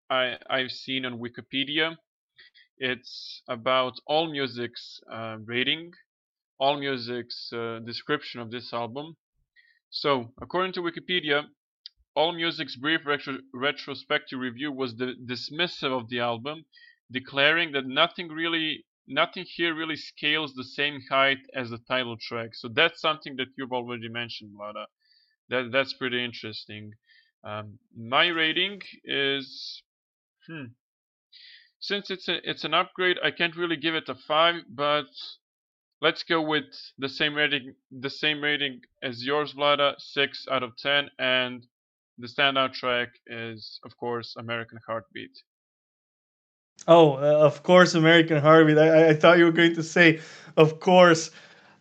I 0.09 0.35
I've 0.49 0.71
seen 0.71 1.05
on 1.05 1.21
Wikipedia. 1.25 1.95
It's 2.77 3.41
about 3.47 3.93
AllMusic's 4.09 4.99
uh, 5.09 5.37
rating, 5.45 5.91
AllMusic's 6.61 7.53
uh, 7.53 7.79
description 7.85 8.41
of 8.41 8.51
this 8.51 8.73
album. 8.73 9.15
So, 9.91 10.33
according 10.41 10.73
to 10.73 10.81
Wikipedia, 10.81 11.45
AllMusic's 12.17 12.75
brief 12.75 13.05
retro- 13.05 13.45
retrospective 13.53 14.39
review 14.39 14.73
was 14.73 14.97
the 14.97 15.13
dismissive 15.25 15.97
of 15.97 16.09
the 16.09 16.19
album, 16.19 16.65
declaring 17.11 17.71
that 17.73 17.85
nothing 17.85 18.29
really 18.29 18.85
nothing 19.07 19.45
here 19.45 19.75
really 19.75 19.95
scales 19.95 20.53
the 20.53 20.63
same 20.63 21.01
height 21.09 21.39
as 21.53 21.69
the 21.69 21.79
title 21.79 22.17
track. 22.17 22.51
So 22.53 22.69
that's 22.69 23.01
something 23.01 23.35
that 23.37 23.47
you've 23.57 23.73
already 23.73 24.09
mentioned, 24.09 24.51
Vlada. 24.57 24.85
That 25.49 25.71
that's 25.71 25.93
pretty 25.93 26.23
interesting. 26.23 26.91
Um, 27.43 27.79
my 27.97 28.27
rating 28.27 28.81
is, 29.03 29.81
hmm, 30.47 30.65
since 31.79 32.11
it's 32.11 32.27
a, 32.29 32.37
it's 32.49 32.63
an 32.63 32.73
upgrade, 32.73 33.17
I 33.23 33.31
can't 33.31 33.57
really 33.57 33.77
give 33.77 33.95
it 33.95 34.07
a 34.09 34.15
five, 34.15 34.61
but 34.69 35.07
let's 36.01 36.23
go 36.23 36.41
with 36.41 36.65
the 36.99 37.09
same 37.09 37.33
rating 37.35 37.75
the 37.91 38.09
same 38.09 38.41
rating 38.41 38.81
as 39.01 39.23
yours, 39.23 39.53
Vlada, 39.53 39.95
six 39.97 40.45
out 40.49 40.63
of 40.63 40.77
ten, 40.77 41.09
and 41.19 41.65
the 42.17 42.27
standout 42.27 42.73
track 42.73 43.09
is 43.25 43.79
of 43.83 43.97
course 43.97 44.35
American 44.37 44.79
Heartbeat. 44.87 45.31
Oh, 46.87 47.13
uh, 47.13 47.45
of 47.45 47.63
course, 47.63 47.93
American 47.93 48.39
Heartbeat. 48.41 48.77
I, 48.77 49.09
I 49.09 49.13
thought 49.13 49.37
you 49.37 49.45
were 49.45 49.51
going 49.51 49.75
to 49.75 49.83
say, 49.83 50.19
of 50.57 50.79
course, 50.79 51.31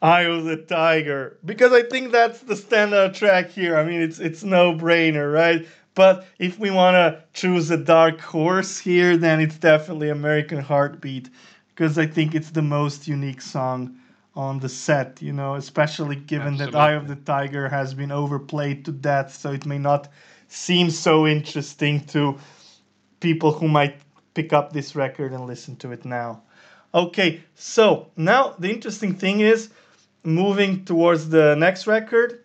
Eye 0.03 0.23
of 0.23 0.45
the 0.45 0.57
Tiger, 0.57 1.37
because 1.45 1.73
I 1.73 1.83
think 1.83 2.13
that's 2.13 2.41
the 2.41 2.55
standout 2.55 3.15
track 3.15 3.51
here. 3.51 3.77
I 3.77 3.85
mean, 3.85 4.01
it's 4.01 4.19
it's 4.19 4.43
no 4.43 4.73
brainer, 4.73 5.33
right? 5.33 5.67
But 5.95 6.27
if 6.39 6.59
we 6.59 6.71
want 6.71 6.95
to 6.95 7.23
choose 7.35 7.71
a 7.71 7.77
dark 7.77 8.21
horse 8.21 8.79
here, 8.79 9.17
then 9.17 9.41
it's 9.41 9.59
definitely 9.59 10.09
American 10.09 10.59
Heartbeat, 10.59 11.29
because 11.69 11.99
I 11.99 12.07
think 12.07 12.35
it's 12.35 12.51
the 12.51 12.63
most 12.63 13.09
unique 13.09 13.43
song 13.43 13.99
on 14.35 14.59
the 14.61 14.69
set. 14.69 15.21
You 15.21 15.33
know, 15.33 15.57
especially 15.57 16.17
given 16.17 16.57
that 16.59 16.75
Eye 16.75 16.93
of 16.93 17.03
Absolutely. 17.03 17.15
the 17.15 17.33
Tiger 17.33 17.69
has 17.69 17.93
been 17.93 18.13
overplayed 18.13 18.85
to 18.87 18.93
death, 18.93 19.35
so 19.35 19.53
it 19.53 19.67
may 19.67 19.79
not 19.79 20.09
seem 20.49 20.91
so 20.91 21.27
interesting 21.27 22.05
to 22.07 22.39
people 23.21 23.53
who 23.53 23.69
might 23.69 23.97
pick 24.35 24.53
up 24.53 24.73
this 24.73 24.95
record 24.95 25.33
and 25.33 25.47
listen 25.47 25.77
to 25.77 25.93
it 25.93 26.05
now. 26.05 26.43
Okay, 26.93 27.43
so 27.55 28.09
now 28.17 28.55
the 28.59 28.71
interesting 28.71 29.15
thing 29.15 29.41
is 29.41 29.71
moving 30.25 30.85
towards 30.85 31.29
the 31.29 31.55
next 31.55 31.87
record. 31.87 32.45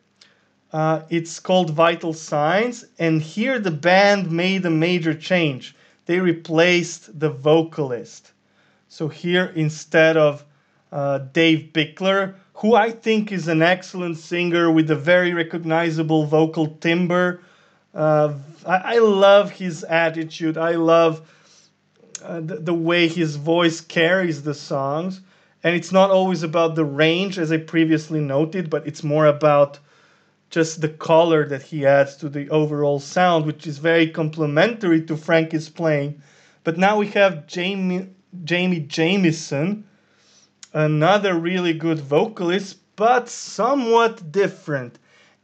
Uh, 0.71 1.01
it's 1.09 1.39
called 1.39 1.69
Vital 1.71 2.13
Signs, 2.13 2.85
and 2.99 3.21
here 3.21 3.59
the 3.59 3.71
band 3.71 4.29
made 4.29 4.65
a 4.65 4.69
major 4.69 5.13
change. 5.13 5.75
They 6.05 6.19
replaced 6.19 7.19
the 7.19 7.29
vocalist. 7.29 8.33
So 8.89 9.07
here, 9.07 9.51
instead 9.55 10.17
of 10.17 10.45
uh, 10.91 11.19
Dave 11.33 11.71
Bickler, 11.73 12.35
who 12.53 12.75
I 12.75 12.91
think 12.91 13.31
is 13.31 13.47
an 13.47 13.61
excellent 13.61 14.17
singer 14.17 14.71
with 14.71 14.91
a 14.91 14.95
very 14.95 15.33
recognizable 15.33 16.25
vocal 16.25 16.67
timbre, 16.79 17.41
uh, 17.93 18.33
I, 18.65 18.95
I 18.95 18.97
love 18.99 19.51
his 19.51 19.83
attitude. 19.83 20.57
I 20.57 20.71
love 20.71 21.27
uh, 22.25 22.39
the, 22.41 22.55
the 22.57 22.73
way 22.73 23.07
his 23.07 23.35
voice 23.35 23.81
carries 23.81 24.43
the 24.43 24.53
songs. 24.53 25.21
And 25.63 25.75
it's 25.75 25.91
not 25.91 26.11
always 26.11 26.43
about 26.43 26.75
the 26.75 26.85
range, 26.85 27.39
as 27.39 27.51
I 27.51 27.57
previously 27.57 28.19
noted, 28.19 28.69
but 28.69 28.85
it's 28.85 29.03
more 29.03 29.25
about 29.25 29.79
just 30.49 30.81
the 30.81 30.89
color 30.89 31.47
that 31.47 31.63
he 31.63 31.85
adds 31.85 32.15
to 32.17 32.29
the 32.29 32.49
overall 32.49 32.99
sound, 32.99 33.45
which 33.45 33.65
is 33.65 33.77
very 33.77 34.07
complementary 34.09 35.01
to 35.03 35.17
Frankie's 35.17 35.69
playing. 35.69 36.21
But 36.63 36.77
now 36.77 36.97
we 36.97 37.07
have 37.07 37.47
Jamie, 37.47 38.09
Jamie 38.43 38.81
Jamison, 38.81 39.85
another 40.73 41.37
really 41.37 41.73
good 41.73 41.99
vocalist, 41.99 42.77
but 42.95 43.27
somewhat 43.27 44.31
different. 44.31 44.99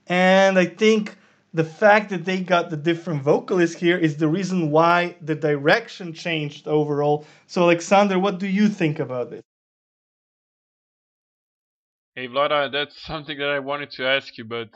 And 0.07 0.57
I 0.57 0.65
think 0.65 1.17
the 1.53 1.63
fact 1.63 2.09
that 2.09 2.25
they 2.25 2.41
got 2.41 2.69
the 2.69 2.77
different 2.77 3.23
vocalists 3.23 3.79
here 3.79 3.97
is 3.97 4.17
the 4.17 4.27
reason 4.27 4.71
why 4.71 5.15
the 5.21 5.35
direction 5.35 6.13
changed 6.13 6.67
overall. 6.67 7.25
So, 7.47 7.63
Alexander, 7.63 8.17
what 8.19 8.39
do 8.39 8.47
you 8.47 8.69
think 8.69 8.99
about 8.99 9.31
this? 9.31 9.41
Hey 12.15 12.27
Vlada, 12.27 12.71
that's 12.71 13.01
something 13.05 13.37
that 13.37 13.49
I 13.49 13.59
wanted 13.59 13.91
to 13.91 14.05
ask 14.05 14.37
you, 14.37 14.43
but 14.45 14.69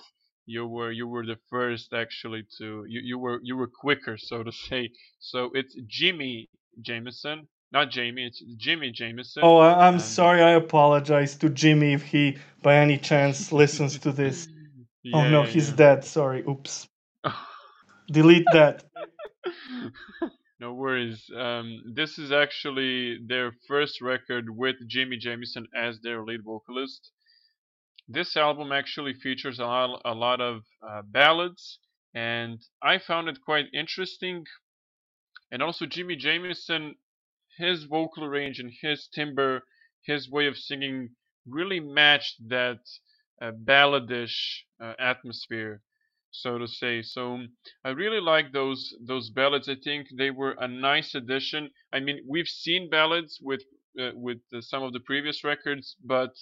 you 0.46 0.66
were 0.68 0.92
you 0.92 1.08
were 1.08 1.26
the 1.26 1.38
first 1.50 1.94
actually 1.94 2.44
to 2.60 2.86
you, 2.88 3.02
you 3.04 3.20
were 3.20 3.40
you 3.44 3.58
were 3.58 3.68
quicker 3.68 4.18
so 4.18 4.44
to 4.44 4.52
say. 4.52 4.90
So 5.20 5.52
it's 5.54 5.76
Jimi 5.88 6.48
Jamison, 6.82 7.48
not 7.74 7.90
Jamie. 7.92 8.26
It's 8.28 8.42
Jimi 8.66 8.94
Jamison, 8.94 9.44
Oh, 9.44 9.58
I- 9.58 9.88
I'm 9.88 9.96
and 9.96 10.02
sorry. 10.02 10.42
I 10.42 10.52
apologize 10.52 11.36
to 11.38 11.50
Jimi 11.50 11.94
if 11.94 12.04
he, 12.04 12.38
by 12.62 12.76
any 12.76 12.98
chance, 12.98 13.52
listens 13.52 14.00
to 14.00 14.12
this. 14.14 14.48
Oh 15.14 15.30
no, 15.30 15.44
yeah, 15.44 15.50
he's 15.50 15.70
yeah. 15.70 15.76
dead. 15.76 16.06
Sorry. 16.06 16.44
Oops. 16.48 16.88
Delete 18.12 18.46
that. 18.54 18.84
no 20.60 20.74
worries. 20.74 21.30
Um, 21.36 21.82
this 21.94 22.18
is 22.18 22.32
actually 22.32 23.20
their 23.26 23.52
first 23.68 24.02
record 24.02 24.50
with 24.50 24.76
Jimi 24.90 25.20
Jamison 25.20 25.68
as 25.76 26.00
their 26.02 26.24
lead 26.24 26.44
vocalist. 26.44 27.12
This 28.08 28.38
album 28.38 28.72
actually 28.72 29.14
features 29.14 29.60
a 29.60 29.66
lot, 29.66 30.02
a 30.06 30.14
lot 30.14 30.40
of 30.42 30.62
uh, 30.88 31.02
ballads, 31.04 31.80
and 32.14 32.60
I 32.82 33.00
found 33.00 33.28
it 33.30 33.40
quite 33.44 33.66
interesting. 33.74 34.46
And 35.52 35.62
also, 35.62 35.86
Jimi 35.86 36.18
Jamison, 36.18 36.96
his 37.58 37.84
vocal 37.86 38.28
range 38.28 38.60
and 38.60 38.72
his 38.82 39.08
timbre, 39.08 39.64
his 40.04 40.30
way 40.30 40.48
of 40.48 40.58
singing 40.58 41.10
really 41.48 41.80
matched 41.80 42.50
that 42.50 42.80
uh, 43.42 43.52
balladish 43.52 44.66
uh, 44.82 44.94
atmosphere, 45.00 45.82
so 46.32 46.58
to 46.58 46.68
say. 46.68 47.02
So 47.02 47.40
I 47.84 47.90
really 47.90 48.22
like 48.22 48.52
those 48.52 48.94
those 49.06 49.30
ballads. 49.30 49.70
I 49.70 49.76
think 49.84 50.08
they 50.18 50.32
were 50.32 50.56
a 50.60 50.68
nice 50.68 51.16
addition. 51.16 51.70
I 51.94 52.00
mean, 52.00 52.20
we've 52.28 52.48
seen 52.48 52.90
ballads 52.90 53.40
with 53.42 53.62
uh, 54.00 54.12
with 54.14 54.40
uh, 54.54 54.62
some 54.62 54.84
of 54.84 54.94
the 54.94 55.00
previous 55.00 55.44
records, 55.44 55.96
but 56.04 56.34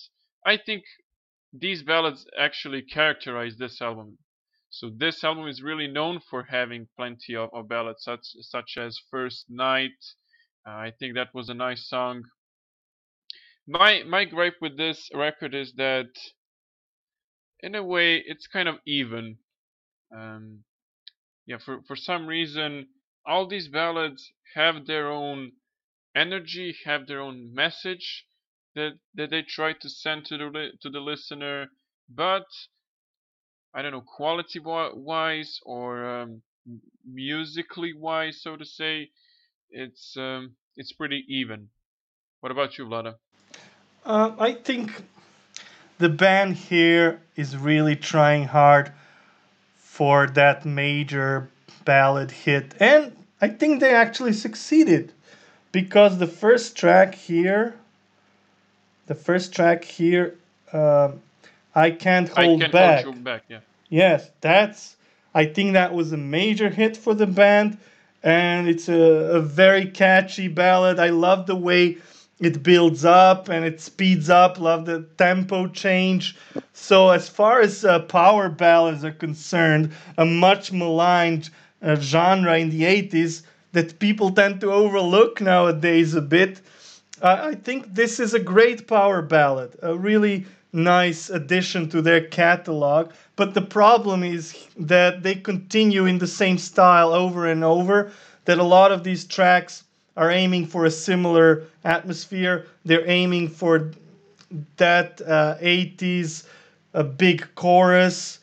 I 0.46 0.58
think 0.58 0.84
these 1.54 1.84
ballads 1.84 2.26
actually 2.38 2.82
characterize 2.82 3.58
this 3.58 3.82
album. 3.82 4.18
So 4.70 4.90
this 4.90 5.24
album 5.24 5.48
is 5.48 5.62
really 5.62 5.88
known 5.88 6.20
for 6.20 6.44
having 6.44 6.88
plenty 6.98 7.36
of, 7.36 7.50
of 7.54 7.68
ballads, 7.70 8.04
such 8.04 8.26
such 8.42 8.78
as 8.78 9.00
First 9.12 9.46
Night. 9.50 9.92
Uh, 10.68 10.72
I 10.72 10.92
think 10.98 11.14
that 11.14 11.30
was 11.34 11.50
a 11.50 11.54
nice 11.54 11.88
song. 11.88 12.24
My 13.68 14.04
my 14.04 14.26
gripe 14.26 14.56
with 14.62 14.78
this 14.78 15.10
record 15.14 15.54
is 15.54 15.74
that, 15.74 16.10
in 17.64 17.76
a 17.76 17.84
way, 17.84 18.18
it's 18.18 18.46
kind 18.46 18.68
of 18.68 18.76
even. 18.86 19.38
Um, 20.16 20.60
yeah, 21.48 21.58
for 21.58 21.82
for 21.88 21.96
some 21.96 22.28
reason, 22.28 22.88
all 23.26 23.48
these 23.48 23.70
ballads 23.70 24.32
have 24.54 24.86
their 24.86 25.10
own 25.10 25.54
energy, 26.16 26.76
have 26.86 27.08
their 27.08 27.22
own 27.22 27.54
message 27.54 28.26
that 28.76 29.00
that 29.16 29.30
they 29.32 29.42
try 29.42 29.74
to 29.74 29.90
send 29.90 30.26
to 30.26 30.38
the 30.38 30.70
to 30.82 30.90
the 30.90 31.00
listener, 31.00 31.68
but 32.10 32.46
I 33.74 33.82
don't 33.82 33.92
know, 33.92 34.02
quality 34.02 34.60
wise 34.60 35.60
or 35.64 36.06
um, 36.06 36.42
musically 37.06 37.94
wise, 37.94 38.42
so 38.42 38.56
to 38.56 38.66
say, 38.66 39.10
it's 39.70 40.16
um, 40.18 40.56
it's 40.76 40.92
pretty 40.92 41.26
even. 41.28 41.70
What 42.42 42.52
about 42.52 42.78
you, 42.78 42.86
Vlada? 42.86 43.16
Uh, 44.06 44.36
I 44.38 44.54
think 44.54 44.92
the 46.04 46.10
band 46.10 46.58
here 46.58 47.22
is 47.38 47.56
really 47.56 47.96
trying 47.96 48.44
hard 48.44 48.92
for 49.78 50.28
that 50.28 50.66
major 50.66 51.48
ballad 51.86 52.30
hit, 52.30 52.74
and 52.78 53.16
I 53.40 53.48
think 53.48 53.80
they 53.80 53.96
actually 53.96 54.34
succeeded 54.34 55.14
because 55.72 56.18
the 56.18 56.28
first 56.28 56.76
track 56.76 57.16
here, 57.16 57.76
the 59.08 59.16
first 59.16 59.56
track 59.56 59.86
here, 59.86 60.36
um 60.74 61.22
I 61.74 61.92
can't 61.92 62.28
hold 62.28 62.40
I 62.40 62.44
hold 62.48 62.60
can't 62.62 62.74
hold 62.74 63.16
you 63.16 63.22
back. 63.22 63.24
back. 63.24 63.44
Yeah, 63.48 63.60
Yes, 63.88 64.30
that's. 64.42 64.98
I 65.34 65.46
think 65.46 65.72
that 65.72 65.94
was 65.94 66.12
a 66.12 66.18
major 66.18 66.70
hit 66.70 66.98
for 66.98 67.14
the 67.14 67.28
band, 67.28 67.78
and 68.22 68.68
it's 68.68 68.90
a, 68.90 69.04
a 69.40 69.42
very 69.42 69.86
catchy 69.86 70.50
ballad. 70.50 71.00
I 71.00 71.12
love 71.12 71.48
the 71.48 71.56
way 71.56 71.98
it 72.46 72.62
builds 72.62 73.06
up 73.06 73.50
and 73.50 73.64
it 73.64 73.80
speeds 73.80 74.30
up. 74.30 74.60
Love 74.60 74.86
the 74.86 75.04
tempo 75.18 75.68
change. 75.68 76.36
So, 76.74 77.10
as 77.10 77.30
far 77.30 77.62
as 77.62 77.86
uh, 77.86 78.00
power 78.00 78.50
ballads 78.50 79.06
are 79.06 79.12
concerned, 79.12 79.92
a 80.18 80.26
much 80.26 80.72
maligned 80.72 81.50
uh, 81.82 81.96
genre 81.96 82.58
in 82.58 82.70
the 82.70 82.84
80s 82.84 83.44
that 83.72 84.00
people 84.00 84.32
tend 84.32 84.62
to 84.62 84.72
overlook 84.72 85.42
nowadays 85.42 86.14
a 86.16 86.22
bit. 86.22 86.62
I 87.22 87.50
I 87.50 87.56
think 87.56 87.96
this 87.96 88.20
is 88.20 88.34
a 88.34 88.40
great 88.40 88.88
power 88.88 89.22
ballad, 89.22 89.78
a 89.82 89.96
really 89.96 90.46
nice 90.74 91.30
addition 91.30 91.88
to 91.90 92.02
their 92.02 92.22
catalog. 92.22 93.12
But 93.36 93.54
the 93.54 93.62
problem 93.62 94.24
is 94.24 94.68
that 94.78 95.24
they 95.24 95.36
continue 95.36 96.06
in 96.06 96.18
the 96.18 96.28
same 96.28 96.58
style 96.58 97.14
over 97.14 97.48
and 97.48 97.64
over, 97.64 98.12
that 98.46 98.58
a 98.58 98.64
lot 98.64 98.92
of 98.92 99.04
these 99.04 99.26
tracks 99.26 99.84
are 100.16 100.32
aiming 100.32 100.68
for 100.68 100.86
a 100.86 100.92
similar 100.92 101.64
atmosphere. 101.84 102.68
They're 102.86 103.08
aiming 103.10 103.50
for 103.50 103.92
that 104.78 105.22
uh, 105.22 105.58
80s 105.62 106.46
a 106.94 107.04
big 107.04 107.48
chorus, 107.56 108.40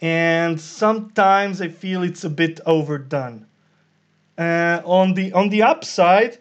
and 0.00 0.60
sometimes 0.60 1.60
I 1.60 1.68
feel 1.68 2.02
it's 2.02 2.24
a 2.24 2.30
bit 2.30 2.60
overdone. 2.66 3.46
Uh, 4.36 4.82
on 4.84 5.14
the 5.14 5.32
on 5.32 5.48
the 5.48 5.62
upside, 5.62 6.38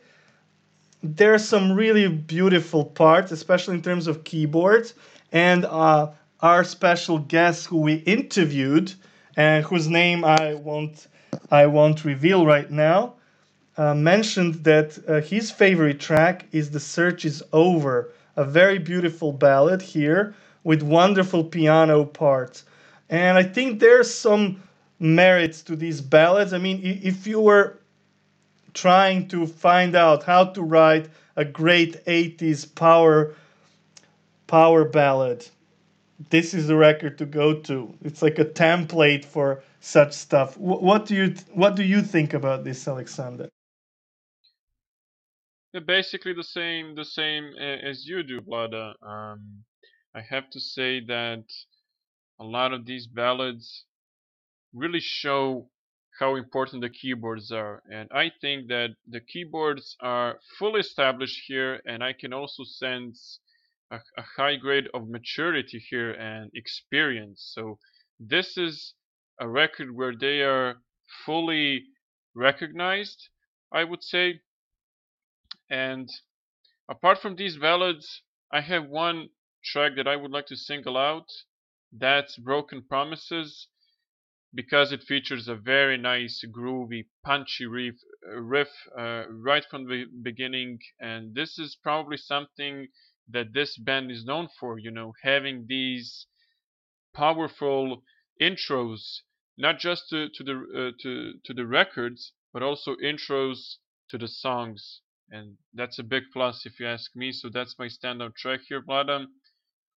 there 1.02 1.34
are 1.34 1.40
some 1.40 1.72
really 1.72 2.08
beautiful 2.08 2.86
parts, 2.86 3.32
especially 3.32 3.76
in 3.76 3.82
terms 3.82 4.08
of 4.08 4.24
keyboards. 4.24 4.94
And 5.32 5.66
uh, 5.66 6.12
our 6.42 6.64
special 6.64 7.20
guest, 7.20 7.66
who 7.66 7.78
we 7.82 7.96
interviewed, 7.96 8.94
and 9.36 9.66
whose 9.66 9.88
name 9.88 10.24
I 10.24 10.54
won't 10.56 11.08
I 11.50 11.66
won't 11.68 12.04
reveal 12.06 12.46
right 12.46 12.70
now, 12.70 13.14
uh, 13.78 13.94
mentioned 13.94 14.56
that 14.64 14.98
uh, 15.08 15.22
his 15.22 15.52
favorite 15.52 16.00
track 16.00 16.46
is 16.52 16.72
"The 16.72 16.80
Search 16.80 17.26
Is 17.26 17.44
Over," 17.54 18.12
a 18.36 18.44
very 18.44 18.80
beautiful 18.80 19.32
ballad 19.32 19.82
here 19.82 20.36
with 20.64 20.82
wonderful 20.82 21.44
piano 21.44 22.06
parts. 22.06 22.66
And 23.10 23.38
I 23.38 23.44
think 23.44 23.80
there's 23.80 24.14
some 24.14 24.62
merits 25.00 25.62
to 25.64 25.76
these 25.76 26.02
ballads. 26.02 26.54
I 26.54 26.58
mean, 26.58 26.82
if 26.84 27.26
you 27.28 27.40
were 27.40 27.78
trying 28.74 29.28
to 29.28 29.48
find 29.48 29.96
out 29.96 30.24
how 30.24 30.46
to 30.46 30.62
write 30.62 31.10
a 31.36 31.46
great 31.46 32.04
80s 32.06 32.74
power 32.76 33.34
power 34.48 34.86
ballad 34.86 35.48
this 36.30 36.54
is 36.54 36.68
the 36.68 36.76
record 36.76 37.18
to 37.18 37.26
go 37.26 37.54
to 37.54 37.94
it's 38.04 38.22
like 38.22 38.40
a 38.40 38.46
template 38.46 39.26
for 39.26 39.62
such 39.80 40.14
stuff 40.14 40.58
what 40.58 41.06
do 41.06 41.16
you 41.16 41.36
what 41.54 41.76
do 41.76 41.84
you 41.84 42.02
think 42.02 42.34
about 42.34 42.64
this 42.64 42.88
alexander 42.88 43.50
basically 45.80 46.34
the 46.34 46.44
same 46.44 46.96
the 46.96 47.06
same 47.06 47.54
as 47.58 48.06
you 48.06 48.24
do 48.24 48.42
Vlada. 48.42 48.94
um, 49.04 49.64
i 50.16 50.22
have 50.22 50.50
to 50.50 50.60
say 50.60 51.00
that 51.06 51.44
a 52.40 52.44
lot 52.44 52.74
of 52.74 52.86
these 52.86 53.08
ballads 53.08 53.86
really 54.74 55.00
show 55.00 55.70
how 56.20 56.36
important 56.36 56.82
the 56.82 56.90
keyboards 56.90 57.52
are. 57.52 57.84
And 57.92 58.10
I 58.12 58.32
think 58.42 58.68
that 58.70 58.90
the 59.08 59.22
keyboards 59.22 59.96
are 60.02 60.40
fully 60.58 60.80
established 60.80 61.44
here, 61.48 61.82
and 61.86 62.04
I 62.04 62.14
can 62.14 62.34
also 62.34 62.64
sense 62.64 63.40
a, 63.92 64.00
a 64.18 64.24
high 64.36 64.56
grade 64.56 64.88
of 64.94 65.10
maturity 65.10 65.80
here 65.90 66.12
and 66.12 66.50
experience. 66.54 67.52
So 67.54 67.78
this 68.20 68.58
is 68.58 68.94
a 69.40 69.48
record 69.48 69.96
where 69.96 70.16
they 70.16 70.42
are 70.42 70.78
fully 71.26 71.84
recognized, 72.36 73.30
I 73.72 73.84
would 73.84 74.04
say. 74.04 74.42
And 75.70 76.10
apart 76.90 77.20
from 77.20 77.36
these 77.36 77.58
ballads, 77.58 78.22
I 78.52 78.62
have 78.62 78.88
one 78.88 79.30
track 79.64 79.94
that 79.96 80.08
I 80.08 80.16
would 80.16 80.32
like 80.32 80.48
to 80.48 80.56
single 80.56 80.98
out. 80.98 81.30
That's 81.92 82.38
Broken 82.38 82.84
Promises 82.84 83.68
because 84.54 84.92
it 84.92 85.04
features 85.04 85.48
a 85.48 85.56
very 85.56 85.98
nice, 85.98 86.44
groovy, 86.52 87.06
punchy 87.24 87.66
riff, 87.66 87.96
uh, 88.28 88.36
riff 88.40 88.70
uh, 88.98 89.26
right 89.30 89.66
from 89.70 89.88
the 89.88 90.06
beginning. 90.24 90.80
And 91.00 91.36
this 91.36 91.60
is 91.60 91.76
probably 91.76 92.18
something 92.18 92.88
that 93.30 93.54
this 93.54 93.78
band 93.78 94.10
is 94.12 94.26
known 94.26 94.48
for, 94.60 94.80
you 94.80 94.92
know, 94.92 95.14
having 95.22 95.66
these 95.68 96.28
powerful 97.14 98.04
intros, 98.42 99.20
not 99.58 99.80
just 99.80 100.10
to, 100.10 100.30
to 100.30 100.44
the 100.44 100.54
uh, 100.54 100.92
to 101.02 101.34
to 101.44 101.54
the 101.54 101.66
records, 101.66 102.32
but 102.54 102.64
also 102.64 102.96
intros 102.96 103.76
to 104.10 104.18
the 104.18 104.28
songs. 104.28 105.02
And 105.32 105.58
that's 105.74 106.00
a 106.00 106.04
big 106.04 106.24
plus 106.34 106.66
if 106.66 106.80
you 106.80 106.88
ask 106.88 107.16
me. 107.16 107.32
So 107.32 107.50
that's 107.50 107.78
my 107.80 107.88
standout 107.88 108.36
track 108.36 108.62
here, 108.68 108.82
Vladam. 108.82 109.28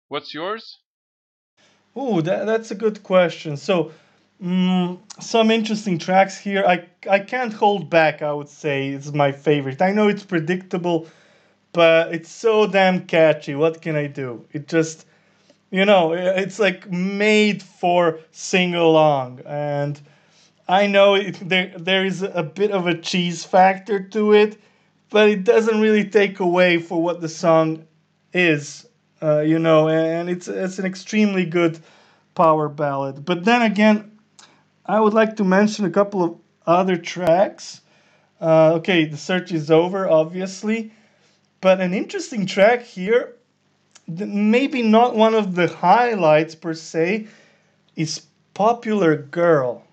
What's 0.08 0.34
yours? 0.34 0.80
Oh, 1.94 2.20
that, 2.22 2.46
that's 2.46 2.70
a 2.70 2.74
good 2.74 3.02
question. 3.02 3.56
So 3.56 3.92
Mm, 4.42 4.98
some 5.20 5.50
interesting 5.50 5.98
tracks 5.98 6.38
here. 6.38 6.64
I 6.66 6.86
I 7.10 7.18
can't 7.20 7.52
hold 7.52 7.90
back. 7.90 8.22
I 8.22 8.32
would 8.32 8.48
say 8.48 8.88
it's 8.88 9.12
my 9.12 9.32
favorite. 9.32 9.82
I 9.82 9.92
know 9.92 10.08
it's 10.08 10.24
predictable, 10.24 11.06
but 11.72 12.14
it's 12.14 12.30
so 12.30 12.66
damn 12.66 13.06
catchy. 13.06 13.54
What 13.54 13.82
can 13.82 13.96
I 13.96 14.06
do? 14.08 14.44
It 14.52 14.68
just, 14.68 15.06
you 15.70 15.84
know, 15.84 16.12
it's 16.14 16.58
like 16.58 16.90
made 16.90 17.62
for 17.62 18.20
sing 18.32 18.74
along, 18.74 19.40
and 19.46 20.00
I 20.68 20.86
know 20.86 21.14
it, 21.14 21.34
there 21.48 21.72
there 21.78 22.04
is 22.04 22.22
a 22.22 22.42
bit 22.42 22.70
of 22.72 22.86
a 22.86 22.94
cheese 22.98 23.44
factor 23.44 24.00
to 24.10 24.32
it, 24.32 24.58
but 25.10 25.28
it 25.28 25.44
doesn't 25.44 25.80
really 25.80 26.04
take 26.04 26.40
away 26.40 26.78
for 26.78 27.02
what 27.02 27.20
the 27.20 27.28
song 27.28 27.86
is. 28.32 28.86
Uh, 29.22 29.40
you 29.40 29.58
know, 29.58 29.88
and 29.88 30.30
it's 30.30 30.48
it's 30.48 30.78
an 30.78 30.86
extremely 30.86 31.44
good 31.44 31.78
power 32.34 32.68
ballad. 32.68 33.24
But 33.24 33.44
then 33.44 33.60
again, 33.62 34.18
I 34.86 34.98
would 34.98 35.12
like 35.12 35.36
to 35.36 35.44
mention 35.44 35.84
a 35.84 35.90
couple 35.90 36.22
of 36.22 36.36
other 36.66 36.96
tracks. 36.96 37.82
Uh, 38.40 38.74
okay, 38.74 39.04
the 39.04 39.18
search 39.18 39.52
is 39.52 39.70
over, 39.70 40.08
obviously, 40.08 40.92
but 41.60 41.80
an 41.82 41.92
interesting 41.92 42.46
track 42.46 42.82
here, 42.82 43.34
maybe 44.08 44.80
not 44.80 45.14
one 45.14 45.34
of 45.34 45.54
the 45.54 45.68
highlights 45.68 46.54
per 46.54 46.72
se, 46.72 47.28
is 47.96 48.22
Popular 48.54 49.16
Girl. 49.16 49.84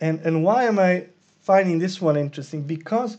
And, 0.00 0.18
and 0.20 0.42
why 0.42 0.64
am 0.64 0.80
I 0.80 1.06
finding 1.42 1.78
this 1.78 2.00
one 2.00 2.16
interesting? 2.16 2.62
Because 2.62 3.16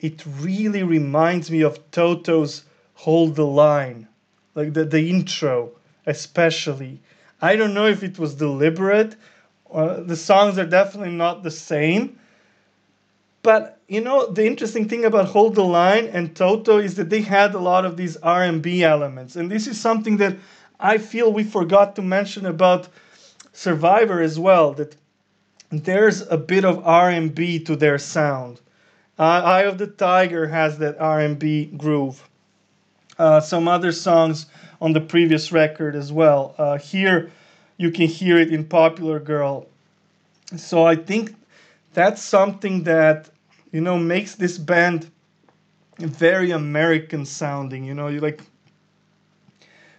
it 0.00 0.24
really 0.26 0.82
reminds 0.82 1.50
me 1.50 1.62
of 1.62 1.90
Toto's 1.90 2.64
Hold 2.94 3.36
the 3.36 3.46
Line, 3.46 4.08
like 4.54 4.74
the, 4.74 4.84
the 4.84 5.10
intro, 5.10 5.72
especially. 6.06 7.00
I 7.40 7.56
don't 7.56 7.74
know 7.74 7.86
if 7.86 8.02
it 8.02 8.18
was 8.18 8.34
deliberate 8.34 9.16
uh, 9.72 10.00
the 10.00 10.16
songs 10.16 10.58
are 10.58 10.66
definitely 10.66 11.14
not 11.14 11.42
the 11.42 11.50
same. 11.50 12.18
But 13.42 13.80
you 13.88 14.00
know 14.00 14.26
the 14.26 14.46
interesting 14.46 14.88
thing 14.88 15.04
about 15.04 15.26
Hold 15.26 15.54
the 15.54 15.64
Line 15.64 16.06
and 16.06 16.34
Toto 16.34 16.78
is 16.78 16.96
that 16.96 17.10
they 17.10 17.20
had 17.20 17.54
a 17.54 17.58
lot 17.58 17.84
of 17.84 17.96
these 17.96 18.16
R&B 18.16 18.82
elements, 18.82 19.36
and 19.36 19.50
this 19.50 19.66
is 19.66 19.80
something 19.80 20.16
that 20.18 20.36
I 20.80 20.98
feel 20.98 21.32
we 21.32 21.44
forgot 21.44 21.96
to 21.96 22.02
mention 22.02 22.46
about 22.46 22.88
Survivor 23.52 24.20
as 24.20 24.38
well. 24.38 24.72
That 24.74 24.96
there's 25.70 26.22
a 26.22 26.36
bit 26.36 26.64
of 26.64 26.86
R&B 26.86 27.60
to 27.60 27.76
their 27.76 27.98
sound. 27.98 28.60
Uh, 29.18 29.42
Eye 29.44 29.62
of 29.62 29.78
the 29.78 29.86
Tiger 29.88 30.46
has 30.46 30.78
that 30.78 31.00
R&B 31.00 31.72
groove. 31.76 32.28
Uh, 33.18 33.40
some 33.40 33.66
other 33.66 33.90
songs 33.90 34.46
on 34.80 34.92
the 34.92 35.00
previous 35.00 35.50
record 35.50 35.96
as 35.96 36.12
well. 36.12 36.54
Uh, 36.56 36.78
here, 36.78 37.32
you 37.78 37.90
can 37.90 38.06
hear 38.06 38.38
it 38.38 38.52
in 38.52 38.64
Popular 38.64 39.18
Girl. 39.18 39.66
So 40.56 40.86
I 40.86 40.94
think 40.94 41.34
that's 41.94 42.22
something 42.22 42.84
that 42.84 43.28
you 43.72 43.80
know 43.80 43.98
makes 43.98 44.36
this 44.36 44.56
band 44.56 45.10
very 45.98 46.52
American 46.52 47.26
sounding. 47.26 47.84
You 47.84 47.94
know, 47.94 48.06
you 48.08 48.20
like 48.20 48.40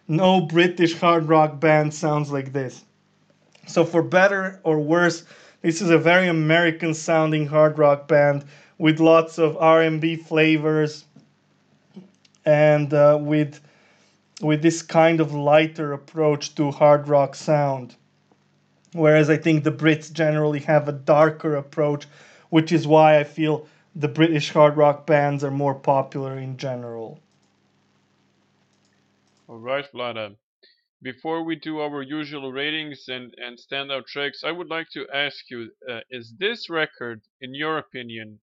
no 0.07 0.41
British 0.41 0.97
hard 0.97 1.27
rock 1.27 1.59
band 1.59 1.93
sounds 1.93 2.31
like 2.31 2.53
this. 2.53 2.83
So 3.67 3.83
for 3.83 4.01
better 4.01 4.59
or 4.63 4.79
worse, 4.79 5.25
this 5.61 5.81
is 5.81 5.89
a 5.89 5.97
very 5.97 6.29
American 6.29 6.93
sounding 6.93 7.45
hard 7.45 7.77
rock 7.77 8.07
band 8.07 8.45
with 8.79 8.99
lots 8.99 9.37
of 9.37 9.57
R&B 9.57 10.15
flavors 10.15 11.05
and 12.45 12.91
uh, 12.93 13.17
with 13.21 13.61
with 14.41 14.61
this 14.61 14.81
kind 14.81 15.19
of 15.19 15.33
lighter 15.33 15.91
approach 15.91 16.55
to 16.55 16.71
hard 16.71 17.09
rock 17.09 17.35
sound. 17.35 17.95
Whereas 18.93 19.29
I 19.29 19.35
think 19.35 19.65
the 19.65 19.71
Brits 19.71 20.11
generally 20.11 20.61
have 20.61 20.87
a 20.87 20.93
darker 20.93 21.57
approach, 21.57 22.07
which 22.49 22.71
is 22.71 22.87
why 22.87 23.19
I 23.19 23.25
feel 23.25 23.67
the 23.93 24.07
British 24.07 24.51
hard 24.51 24.77
rock 24.77 25.05
bands 25.05 25.43
are 25.43 25.51
more 25.51 25.75
popular 25.75 26.37
in 26.37 26.55
general. 26.55 27.19
All 29.49 29.57
right, 29.57 29.85
Vlada. 29.93 30.37
Before 31.01 31.43
we 31.43 31.55
do 31.57 31.79
our 31.79 32.01
usual 32.01 32.51
ratings 32.51 33.09
and, 33.09 33.33
and 33.37 33.57
standout 33.57 34.07
tracks, 34.07 34.43
I 34.45 34.51
would 34.51 34.69
like 34.69 34.89
to 34.91 35.05
ask 35.13 35.49
you 35.49 35.71
uh, 35.89 35.99
is 36.09 36.33
this 36.37 36.69
record, 36.69 37.21
in 37.41 37.53
your 37.53 37.77
opinion, 37.77 38.39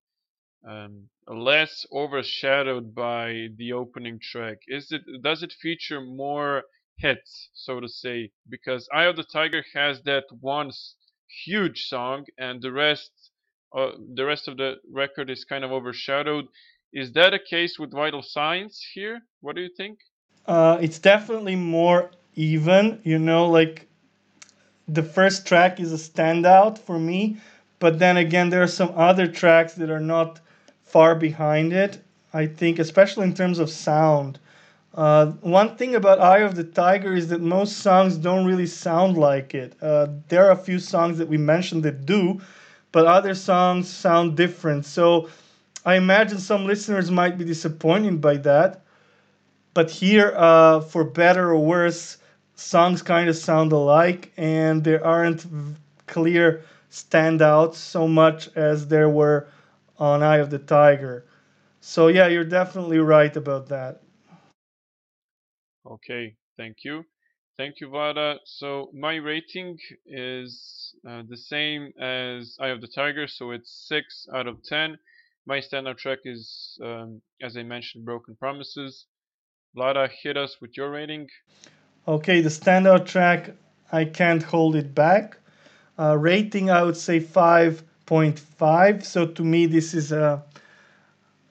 um, 0.66 1.09
less 1.29 1.87
overshadowed 1.92 2.94
by 2.94 3.48
the 3.57 3.72
opening 3.72 4.18
track? 4.20 4.59
Is 4.66 4.90
it 4.90 5.02
does 5.22 5.42
it 5.42 5.52
feature 5.52 6.00
more 6.00 6.64
hits, 6.98 7.50
so 7.55 7.81
to 7.81 7.88
say? 7.88 8.31
Because 8.48 8.88
Eye 8.92 9.05
of 9.05 9.16
the 9.16 9.24
Tiger 9.24 9.64
has 9.74 10.02
that 10.02 10.24
one 10.40 10.70
huge 11.44 11.87
song, 11.87 12.24
and 12.38 12.61
the 12.61 12.72
rest, 12.72 13.11
uh, 13.76 13.92
the 14.14 14.24
rest 14.24 14.48
of 14.48 14.57
the 14.57 14.76
record 14.92 15.31
is 15.31 15.44
kind 15.44 15.64
of 15.64 15.72
overshadowed. 15.72 16.46
Is 16.92 17.12
that 17.12 17.35
a 17.35 17.38
case 17.38 17.79
with 17.79 17.92
Vital 17.92 18.22
Signs 18.22 18.81
here? 18.94 19.20
What 19.40 19.57
do 19.57 19.62
you 19.62 19.70
think? 19.76 19.98
Uh, 20.46 20.79
it's 20.81 20.98
definitely 20.98 21.57
more 21.57 22.11
even. 22.35 23.00
You 23.05 23.18
know, 23.18 23.48
like 23.48 23.88
the 24.88 25.02
first 25.02 25.46
track 25.46 25.81
is 25.81 25.92
a 25.92 25.96
standout 25.96 26.79
for 26.79 26.98
me, 26.98 27.37
but 27.79 27.98
then 27.98 28.16
again, 28.16 28.50
there 28.50 28.62
are 28.62 28.68
some 28.68 28.92
other 28.96 29.26
tracks 29.26 29.74
that 29.74 29.90
are 29.90 30.00
not 30.00 30.40
far 30.87 31.14
behind 31.14 31.72
it. 31.72 31.99
I 32.33 32.46
think, 32.46 32.79
especially 32.79 33.25
in 33.25 33.35
terms 33.35 33.59
of 33.59 33.70
sound. 33.70 34.38
Uh, 34.94 35.27
one 35.42 35.77
thing 35.77 35.94
about 35.94 36.21
Eye 36.21 36.40
of 36.40 36.54
the 36.54 36.65
Tiger 36.65 37.15
is 37.15 37.29
that 37.29 37.40
most 37.40 37.79
songs 37.79 38.17
don't 38.17 38.46
really 38.46 38.67
sound 38.67 39.19
like 39.19 39.54
it. 39.54 39.75
Uh, 39.83 40.08
there 40.29 40.46
are 40.46 40.52
a 40.52 40.56
few 40.56 40.79
songs 40.79 41.19
that 41.19 41.29
we 41.29 41.37
mentioned 41.38 41.83
that 41.85 42.06
do, 42.06 42.40
but 42.92 43.06
other 43.06 43.35
songs 43.35 43.88
sound 43.88 44.37
different. 44.37 44.87
So 44.87 45.29
I 45.85 45.96
imagine 45.96 46.38
some 46.38 46.67
listeners 46.67 47.11
might 47.11 47.38
be 47.38 47.44
disappointed 47.44 48.21
by 48.21 48.37
that. 48.38 48.83
But 49.75 49.90
here, 49.90 50.33
uh, 50.37 50.81
for 50.81 51.04
better 51.04 51.50
or 51.50 51.58
worse, 51.58 52.19
songs 52.56 53.02
kind 53.02 53.29
of 53.29 53.37
sound 53.37 53.73
alike, 53.73 54.33
and 54.37 54.83
there 54.83 55.04
aren't 55.04 55.46
clear 56.06 56.63
standouts 56.90 57.75
so 57.75 58.08
much 58.08 58.48
as 58.56 58.88
there 58.88 59.08
were 59.08 59.46
on 59.99 60.23
Eye 60.23 60.38
of 60.38 60.51
the 60.51 60.59
Tiger. 60.59 61.27
So 61.81 62.09
yeah, 62.09 62.27
you're 62.27 62.44
definitely 62.44 62.99
right 62.99 63.35
about 63.37 63.69
that. 63.69 64.03
Okay, 65.87 66.35
thank 66.57 66.79
you. 66.85 67.05
Thank 67.57 67.81
you, 67.81 67.88
Vlada. 67.88 68.38
So 68.44 68.90
my 68.92 69.15
rating 69.15 69.79
is 70.05 70.94
uh, 71.09 71.23
the 71.29 71.37
same 71.37 71.90
as 71.99 72.57
Eye 72.61 72.69
of 72.69 72.83
the 72.83 72.88
Tiger, 72.88 73.27
so 73.27 73.53
it's 73.53 73.87
6 73.88 74.29
out 74.35 74.47
of 74.47 74.63
10. 74.65 74.99
My 75.47 75.59
standout 75.59 75.97
track 75.97 76.19
is, 76.25 76.79
um, 76.85 77.23
as 77.40 77.57
I 77.57 77.63
mentioned, 77.63 78.05
Broken 78.05 78.37
Promises. 78.37 79.07
Vlada, 79.77 80.11
hit 80.23 80.37
us 80.37 80.57
with 80.61 80.77
your 80.77 80.90
rating. 80.90 81.29
Okay, 82.09 82.40
the 82.40 82.49
standout 82.51 83.07
track, 83.07 83.53
I 83.90 84.05
can't 84.05 84.42
hold 84.42 84.77
it 84.77 84.94
back. 84.94 85.38
Uh, 85.99 86.17
rating, 86.19 86.71
I 86.71 86.83
would 86.83 86.97
say 86.97 87.21
5.5. 88.07 89.04
So 89.04 89.27
to 89.27 89.44
me, 89.44 89.67
this 89.67 89.94
is 89.94 90.13
a, 90.13 90.42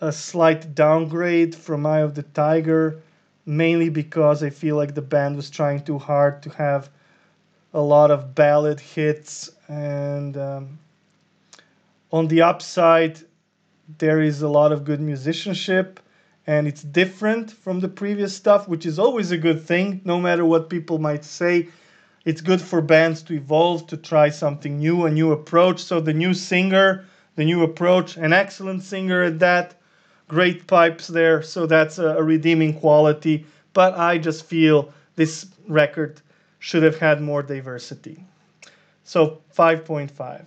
a 0.02 0.12
slight 0.12 0.74
downgrade 0.74 1.54
from 1.54 1.86
Eye 1.86 2.00
of 2.00 2.16
the 2.16 2.24
Tiger, 2.24 3.02
mainly 3.46 3.90
because 3.90 4.42
I 4.42 4.50
feel 4.50 4.76
like 4.76 4.96
the 4.96 5.02
band 5.02 5.36
was 5.36 5.50
trying 5.50 5.84
too 5.84 6.00
hard 6.00 6.42
to 6.44 6.50
have 6.52 6.90
a 7.74 7.82
lot 7.82 8.10
of 8.10 8.34
ballad 8.34 8.80
hits. 8.80 9.52
And 9.68 10.38
um, 10.38 10.80
on 12.12 12.28
the 12.28 12.42
upside, 12.42 13.20
there 13.98 14.22
is 14.22 14.42
a 14.42 14.48
lot 14.48 14.72
of 14.72 14.86
good 14.86 15.02
musicianship 15.02 16.00
and 16.48 16.68
it's 16.68 16.84
different 16.84 17.52
from 17.52 17.80
the 17.80 17.88
previous 17.88 18.36
stuff, 18.36 18.68
which 18.68 18.86
is 18.86 19.00
always 19.00 19.32
a 19.32 19.38
good 19.38 19.64
thing, 19.64 20.02
no 20.06 20.22
matter 20.22 20.46
what 20.46 20.70
people 20.70 21.00
might 21.00 21.26
say 21.26 21.70
it's 22.26 22.42
good 22.42 22.60
for 22.60 22.82
bands 22.82 23.22
to 23.24 23.36
evolve, 23.36 23.86
to 23.88 23.98
try 23.98 24.30
something 24.30 24.80
new, 24.80 25.06
a 25.06 25.12
new 25.12 25.32
approach. 25.32 25.82
So 25.84 26.00
the 26.00 26.14
new 26.14 26.34
singer, 26.34 27.06
the 27.36 27.46
new 27.46 27.64
approach, 27.64 28.18
an 28.18 28.34
excellent 28.34 28.84
singer 28.84 29.22
at 29.22 29.40
that, 29.40 29.76
great 30.28 30.66
pipes 30.66 31.08
there. 31.08 31.44
So 31.44 31.68
that's 31.68 32.00
a, 32.00 32.22
redeeming 32.22 32.80
quality. 32.80 33.46
But 33.74 33.98
I 33.98 34.18
just 34.18 34.46
feel 34.46 34.92
this 35.16 35.46
record 35.68 36.22
should 36.60 36.82
have 36.82 36.98
had 36.98 37.22
more 37.22 37.44
diversity. 37.44 38.24
So 39.04 39.42
5.5. 39.56 40.46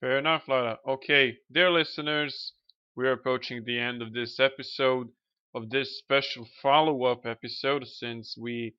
Fair 0.00 0.18
enough, 0.18 0.46
Lara. 0.46 0.78
Okay, 0.86 1.38
dear 1.50 1.70
listeners, 1.70 2.52
we 2.94 3.08
are 3.08 3.12
approaching 3.12 3.64
the 3.64 3.78
end 3.78 4.02
of 4.02 4.12
this 4.12 4.38
episode, 4.38 5.08
of 5.54 5.68
this 5.70 5.98
special 5.98 6.46
follow 6.62 7.04
up 7.04 7.26
episode, 7.26 7.88
since 7.88 8.36
we 8.38 8.74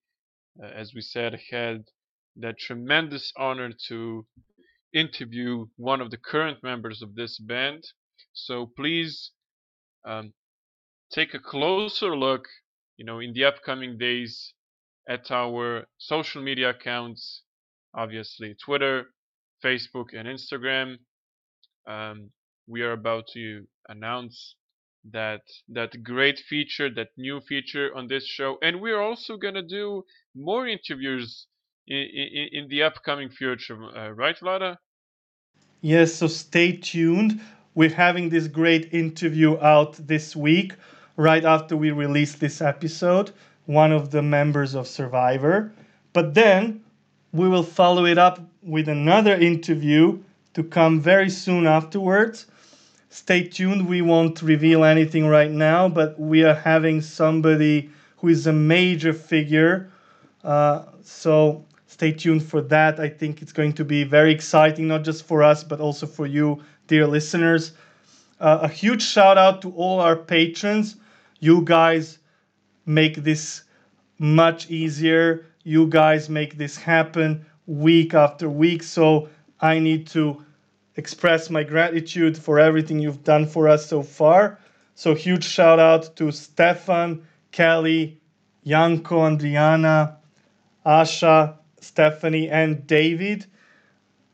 uh, 0.61 0.67
as 0.67 0.93
we 0.93 1.01
said, 1.01 1.39
had 1.51 1.83
that 2.37 2.59
tremendous 2.59 3.33
honor 3.37 3.71
to 3.87 4.25
interview 4.93 5.65
one 5.75 6.01
of 6.01 6.11
the 6.11 6.17
current 6.17 6.63
members 6.63 7.01
of 7.01 7.15
this 7.15 7.39
band. 7.39 7.83
So 8.33 8.65
please 8.75 9.31
um, 10.05 10.33
take 11.11 11.33
a 11.33 11.39
closer 11.39 12.15
look, 12.15 12.47
you 12.97 13.05
know, 13.05 13.19
in 13.19 13.33
the 13.33 13.45
upcoming 13.45 13.97
days 13.97 14.53
at 15.07 15.31
our 15.31 15.85
social 15.97 16.41
media 16.41 16.69
accounts, 16.71 17.43
obviously 17.95 18.55
Twitter, 18.63 19.07
Facebook, 19.63 20.07
and 20.13 20.27
Instagram. 20.27 20.97
Um, 21.87 22.31
we 22.67 22.81
are 22.81 22.91
about 22.91 23.27
to 23.33 23.65
announce 23.87 24.55
that 25.11 25.41
that 25.69 26.03
great 26.03 26.39
feature, 26.39 26.89
that 26.93 27.09
new 27.17 27.39
feature 27.41 27.95
on 27.95 28.07
this 28.07 28.25
show, 28.25 28.57
and 28.61 28.81
we're 28.81 29.01
also 29.01 29.37
gonna 29.37 29.61
do 29.61 30.03
more 30.35 30.67
interviews 30.67 31.47
in, 31.87 31.97
in, 31.97 32.47
in 32.51 32.67
the 32.69 32.83
upcoming 32.83 33.29
future, 33.29 33.77
uh, 33.95 34.09
right, 34.11 34.37
Vlada? 34.39 34.77
Yes. 35.81 36.13
So 36.13 36.27
stay 36.27 36.73
tuned. 36.73 37.39
We're 37.75 37.89
having 37.89 38.29
this 38.29 38.47
great 38.47 38.93
interview 38.93 39.59
out 39.59 39.93
this 39.93 40.35
week, 40.35 40.73
right 41.15 41.45
after 41.45 41.77
we 41.77 41.91
release 41.91 42.35
this 42.35 42.61
episode. 42.61 43.31
One 43.65 43.91
of 43.91 44.11
the 44.11 44.21
members 44.21 44.75
of 44.75 44.87
Survivor, 44.87 45.73
but 46.13 46.33
then 46.33 46.81
we 47.33 47.49
will 47.49 47.63
follow 47.63 48.05
it 48.05 48.17
up 48.17 48.39
with 48.63 48.87
another 48.87 49.35
interview 49.35 50.19
to 50.53 50.63
come 50.63 50.99
very 51.01 51.29
soon 51.29 51.67
afterwards 51.67 52.47
stay 53.09 53.43
tuned. 53.43 53.87
We 53.87 54.01
won't 54.01 54.41
reveal 54.41 54.83
anything 54.83 55.27
right 55.27 55.51
now, 55.51 55.89
but 55.89 56.19
we 56.19 56.43
are 56.43 56.55
having 56.55 57.01
somebody 57.01 57.89
who 58.17 58.29
is 58.29 58.47
a 58.47 58.53
major 58.53 59.13
figure. 59.13 59.89
Uh, 60.43 60.83
so 61.03 61.65
stay 61.87 62.11
tuned 62.11 62.43
for 62.43 62.61
that. 62.63 62.99
I 62.99 63.09
think 63.09 63.41
it's 63.41 63.53
going 63.53 63.73
to 63.73 63.85
be 63.85 64.03
very 64.03 64.31
exciting, 64.31 64.87
not 64.87 65.03
just 65.03 65.25
for 65.25 65.43
us, 65.43 65.63
but 65.63 65.79
also 65.79 66.05
for 66.07 66.25
you, 66.25 66.63
dear 66.87 67.07
listeners. 67.07 67.73
Uh, 68.39 68.59
a 68.63 68.67
huge 68.67 69.01
shout 69.03 69.37
out 69.37 69.61
to 69.63 69.71
all 69.71 69.99
our 69.99 70.15
patrons. 70.15 70.95
You 71.39 71.61
guys 71.63 72.19
make 72.85 73.17
this 73.23 73.63
much 74.19 74.69
easier. 74.69 75.45
You 75.63 75.87
guys 75.87 76.29
make 76.29 76.57
this 76.57 76.77
happen 76.77 77.45
week 77.67 78.13
after 78.13 78.49
week. 78.49 78.83
So 78.83 79.29
I 79.59 79.79
need 79.79 80.07
to 80.07 80.43
express 80.97 81.49
my 81.49 81.63
gratitude 81.63 82.37
for 82.37 82.59
everything 82.59 82.99
you've 82.99 83.23
done 83.23 83.45
for 83.45 83.69
us 83.69 83.85
so 83.85 84.03
far. 84.03 84.59
So, 84.95 85.13
huge 85.13 85.43
shout 85.43 85.79
out 85.79 86.15
to 86.17 86.31
Stefan, 86.31 87.25
Kelly, 87.51 88.19
Yanko, 88.63 89.19
Andriana, 89.19 90.15
Asha, 90.85 91.55
Stephanie, 91.79 92.49
and 92.49 92.85
David. 92.87 93.45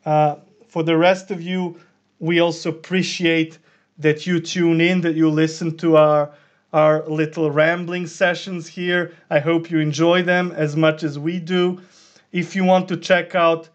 Uh, 0.05 0.37
for 0.67 0.83
the 0.83 0.97
rest 0.97 1.29
of 1.31 1.41
you, 1.41 1.79
we 2.19 2.39
also 2.39 2.69
appreciate 2.69 3.59
that 3.99 4.25
you 4.25 4.39
tune 4.39 4.81
in, 4.81 5.01
that 5.01 5.15
you 5.15 5.29
listen 5.29 5.77
to 5.77 5.97
our 5.97 6.33
our 6.71 7.07
little 7.07 7.51
rambling 7.51 8.07
sessions 8.07 8.67
here. 8.67 9.13
I 9.29 9.39
hope 9.39 9.69
you 9.69 9.77
enjoy 9.77 10.23
them 10.23 10.51
as 10.53 10.75
much 10.75 11.03
as 11.03 11.19
we 11.19 11.39
do. 11.39 11.79
If 12.31 12.55
you 12.55 12.63
want 12.63 12.87
to 12.87 12.97
check 12.97 13.35
out 13.35 13.69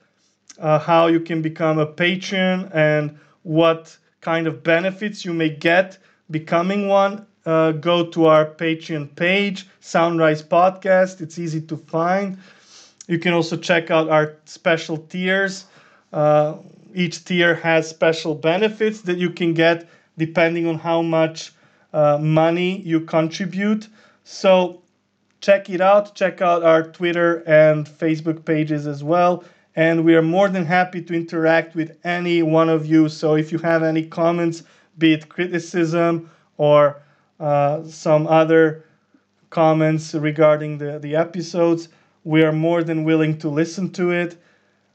uh, 0.58 0.78
how 0.78 1.06
you 1.06 1.20
can 1.20 1.42
become 1.42 1.78
a 1.78 1.86
patron 1.86 2.70
and 2.72 3.18
what 3.42 3.96
kind 4.20 4.46
of 4.46 4.62
benefits 4.62 5.24
you 5.24 5.32
may 5.32 5.48
get 5.48 5.98
becoming 6.30 6.88
one, 6.88 7.26
uh, 7.46 7.72
go 7.72 8.06
to 8.06 8.26
our 8.26 8.44
Patreon 8.44 9.14
page, 9.16 9.66
Soundrise 9.80 10.42
Podcast. 10.42 11.20
It's 11.20 11.38
easy 11.38 11.60
to 11.62 11.76
find. 11.76 12.38
You 13.06 13.18
can 13.18 13.32
also 13.32 13.56
check 13.56 13.90
out 13.90 14.10
our 14.10 14.34
special 14.44 14.98
tiers. 14.98 15.64
Uh, 16.12 16.56
each 16.94 17.24
tier 17.24 17.54
has 17.54 17.88
special 17.88 18.34
benefits 18.34 19.02
that 19.02 19.18
you 19.18 19.30
can 19.30 19.54
get 19.54 19.88
depending 20.18 20.66
on 20.66 20.78
how 20.78 21.00
much 21.00 21.52
uh, 21.92 22.18
money 22.18 22.80
you 22.80 23.00
contribute. 23.00 23.88
So 24.24 24.82
check 25.40 25.70
it 25.70 25.80
out. 25.80 26.14
Check 26.14 26.42
out 26.42 26.62
our 26.62 26.82
Twitter 26.82 27.42
and 27.46 27.86
Facebook 27.86 28.44
pages 28.44 28.86
as 28.86 29.02
well 29.02 29.44
and 29.78 30.04
we 30.04 30.16
are 30.16 30.22
more 30.22 30.48
than 30.48 30.64
happy 30.64 31.00
to 31.00 31.14
interact 31.14 31.76
with 31.76 31.96
any 32.02 32.42
one 32.42 32.68
of 32.68 32.84
you. 32.84 33.08
So 33.08 33.36
if 33.36 33.52
you 33.52 33.58
have 33.58 33.84
any 33.84 34.02
comments, 34.02 34.64
be 34.98 35.12
it 35.12 35.28
criticism 35.28 36.28
or 36.56 37.00
uh, 37.38 37.84
some 37.84 38.26
other 38.26 38.84
comments 39.50 40.14
regarding 40.14 40.78
the, 40.78 40.98
the 40.98 41.14
episodes, 41.14 41.90
we 42.24 42.42
are 42.42 42.50
more 42.50 42.82
than 42.82 43.04
willing 43.04 43.38
to 43.38 43.48
listen 43.48 43.92
to 43.92 44.10
it. 44.10 44.36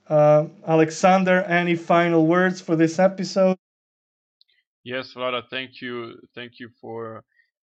Uh, 0.10 0.48
Alexander, 0.68 1.44
any 1.44 1.76
final 1.76 2.28
words 2.28 2.60
for 2.60 2.76
this 2.76 3.00
episode? 3.00 3.56
Yes, 4.84 5.14
Vlada, 5.14 5.44
thank 5.50 5.80
you. 5.82 6.20
Thank 6.36 6.60
you 6.60 6.70
for 6.82 7.24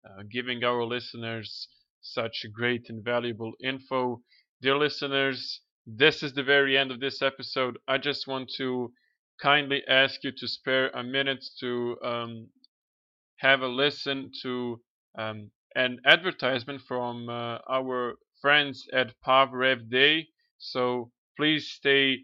uh, 0.08 0.22
giving 0.30 0.62
our 0.62 0.84
listeners 0.84 1.66
such 2.00 2.46
great 2.52 2.90
and 2.90 3.04
valuable 3.04 3.54
info. 3.60 4.22
Dear 4.62 4.78
listeners, 4.78 5.62
this 5.96 6.22
is 6.22 6.34
the 6.34 6.42
very 6.42 6.76
end 6.76 6.90
of 6.90 7.00
this 7.00 7.22
episode. 7.22 7.78
I 7.88 7.96
just 7.98 8.26
want 8.26 8.50
to 8.58 8.92
kindly 9.40 9.82
ask 9.88 10.22
you 10.22 10.32
to 10.36 10.46
spare 10.48 10.90
a 10.90 11.02
minute 11.02 11.44
to 11.60 11.96
um, 12.04 12.48
have 13.38 13.62
a 13.62 13.68
listen 13.68 14.30
to 14.42 14.80
um, 15.18 15.50
an 15.74 15.98
advertisement 16.04 16.82
from 16.86 17.28
uh, 17.30 17.58
our 17.70 18.16
friends 18.42 18.86
at 18.92 19.14
PodRev 19.26 19.90
Day. 19.90 20.28
So 20.58 21.10
please 21.36 21.70
stay 21.70 22.18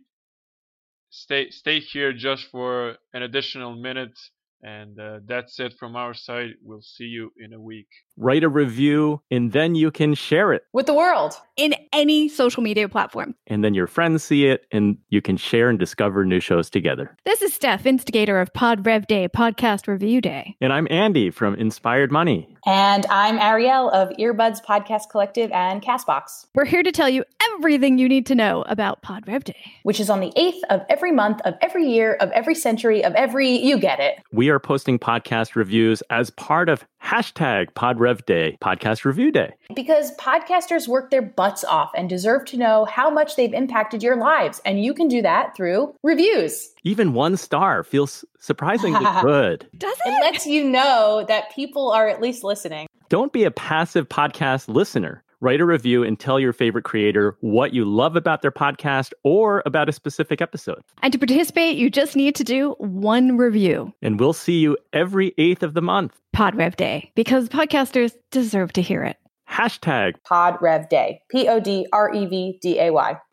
stay 1.11 1.51
stay 1.51 1.81
here 1.81 2.13
just 2.13 2.47
for 2.51 2.97
an 3.15 3.23
additional 3.23 3.77
minute 3.77 4.19
and 4.63 4.99
uh, 4.99 5.21
that's 5.27 5.61
it 5.61 5.75
from 5.79 5.97
our 5.97 6.15
side. 6.15 6.51
We'll 6.63 6.83
see 6.83 7.05
you 7.05 7.33
in 7.39 7.53
a 7.55 7.61
week. 7.61 7.89
Write 8.17 8.45
a 8.45 8.49
review, 8.49 9.21
and 9.29 9.51
then 9.51 9.75
you 9.75 9.91
can 9.91 10.15
share 10.15 10.53
it 10.53 10.63
with 10.73 10.87
the 10.87 10.95
world 10.95 11.35
in 11.57 11.75
any 11.93 12.29
social 12.29 12.63
media 12.63 12.89
platform. 12.89 13.35
And 13.49 13.65
then 13.65 13.75
your 13.75 13.89
friends 13.89 14.23
see 14.23 14.47
it, 14.47 14.67
and 14.71 14.99
you 15.09 15.21
can 15.21 15.37
share 15.37 15.69
and 15.69 15.81
discover 15.81 16.25
new 16.25 16.39
shows 16.39 16.71
together. 16.71 17.17
This 17.25 17.43
is 17.43 17.53
Steph, 17.53 17.87
instigator 17.87 18.41
of 18.41 18.53
Pod 18.55 18.87
Rev 18.87 19.09
Day 19.09 19.27
Podcast 19.27 19.89
Review 19.89 20.21
Day. 20.21 20.57
And 20.61 20.73
I'm 20.73 20.87
Andy 20.91 21.31
from 21.31 21.57
Inspired 21.57 22.13
Money. 22.13 22.49
And 22.67 23.05
I'm 23.07 23.37
Ariel 23.39 23.91
of 23.91 24.11
Earbuds 24.11 24.65
Podcast 24.65 25.11
Collective 25.11 25.51
and 25.51 25.83
Castbox. 25.83 26.47
We're 26.55 26.67
here 26.67 26.85
to 26.85 26.93
tell 26.93 27.09
you 27.09 27.25
everything 27.55 27.99
you 27.99 28.09
need 28.09 28.27
to 28.27 28.37
know 28.37 28.63
about 28.69 29.03
Pod 29.03 29.27
Rev 29.27 29.43
Day, 29.43 29.73
which 29.83 29.99
is 29.99 30.09
on 30.09 30.21
the 30.21 30.33
8th 30.37 30.61
of 30.71 30.83
every 30.89 31.11
month, 31.11 31.41
of 31.45 31.55
every 31.61 31.87
year, 31.87 32.15
of 32.15 32.31
every 32.31 32.55
century, 32.55 33.05
of 33.05 33.13
every, 33.15 33.51
you 33.51 33.77
get 33.77 33.99
it. 33.99 34.21
We 34.33 34.51
are 34.51 34.61
posting 34.61 35.01
podcast 35.01 35.57
reviews 35.57 36.01
as 36.11 36.31
part 36.31 36.69
of 36.69 36.85
Hashtag 37.05 37.71
PodRev 37.75 38.25
Day, 38.25 38.57
Podcast 38.63 39.05
Review 39.05 39.31
Day. 39.31 39.53
Because 39.75 40.17
podcasters 40.17 40.89
work 40.89 41.11
their 41.11 41.21
butts 41.21 41.63
off 41.63 41.91
and 41.95 42.09
deserve 42.09 42.47
to 42.47 42.57
know 42.57 42.87
how 42.87 43.11
much 43.11 43.37
they've 43.37 43.53
impacted 43.53 44.03
your 44.03 44.17
lives. 44.17 44.63
And 44.65 44.83
you 44.83 44.95
can 44.95 45.09
do 45.09 45.21
that 45.21 45.55
through 45.55 45.95
reviews. 46.03 46.73
Even 46.83 47.13
one 47.13 47.37
star 47.37 47.85
feels 47.85 48.25
surprisingly 48.39 49.05
good. 49.23 49.69
Does 49.77 49.97
It 50.07 50.11
it? 50.11 50.21
lets 50.23 50.47
you 50.47 50.65
know 50.65 51.27
that 51.29 51.53
people 51.55 51.91
are 51.91 52.09
at 52.09 52.23
least 52.23 52.43
listening. 52.43 52.87
Don't 53.11 53.33
be 53.35 53.45
a 53.45 53.51
passive 53.51 54.09
podcast 54.09 54.69
listener. 54.69 55.23
Write 55.45 55.61
a 55.61 55.67
review 55.67 56.03
and 56.03 56.19
tell 56.19 56.41
your 56.41 56.55
favorite 56.55 56.85
creator 56.85 57.37
what 57.43 57.75
you 57.75 57.85
love 57.85 58.17
about 58.17 58.41
their 58.41 58.51
podcast 58.51 59.13
or 59.25 59.63
about 59.67 59.91
a 59.91 59.93
specific 59.93 60.41
episode. 60.41 60.81
And 61.03 61.13
to 61.13 61.19
participate, 61.19 61.77
you 61.77 61.91
just 61.91 62.17
need 62.17 62.35
to 62.37 62.45
do 62.45 62.71
one 62.79 63.37
review. 63.37 63.93
And 64.01 64.19
we'll 64.19 64.33
see 64.33 64.61
you 64.61 64.79
every 64.95 65.33
8th 65.33 65.63
of 65.63 65.75
the 65.75 65.83
month. 65.83 66.19
PodRev 66.35 66.77
Day, 66.77 67.13
because 67.15 67.51
podcasters 67.51 68.15
deserve 68.31 68.73
to 68.73 68.81
hear 68.81 69.05
it. 69.05 69.19
Hashtag 69.47 70.15
Pod 70.27 70.57
Rev 70.63 70.89
Day. 70.89 71.21
P 71.29 71.47
O 71.47 71.61
D 71.61 71.87
R 71.93 72.11
E 72.15 72.25
V 72.25 72.59
D 72.63 72.81
A 72.81 72.91
Y. 72.91 73.21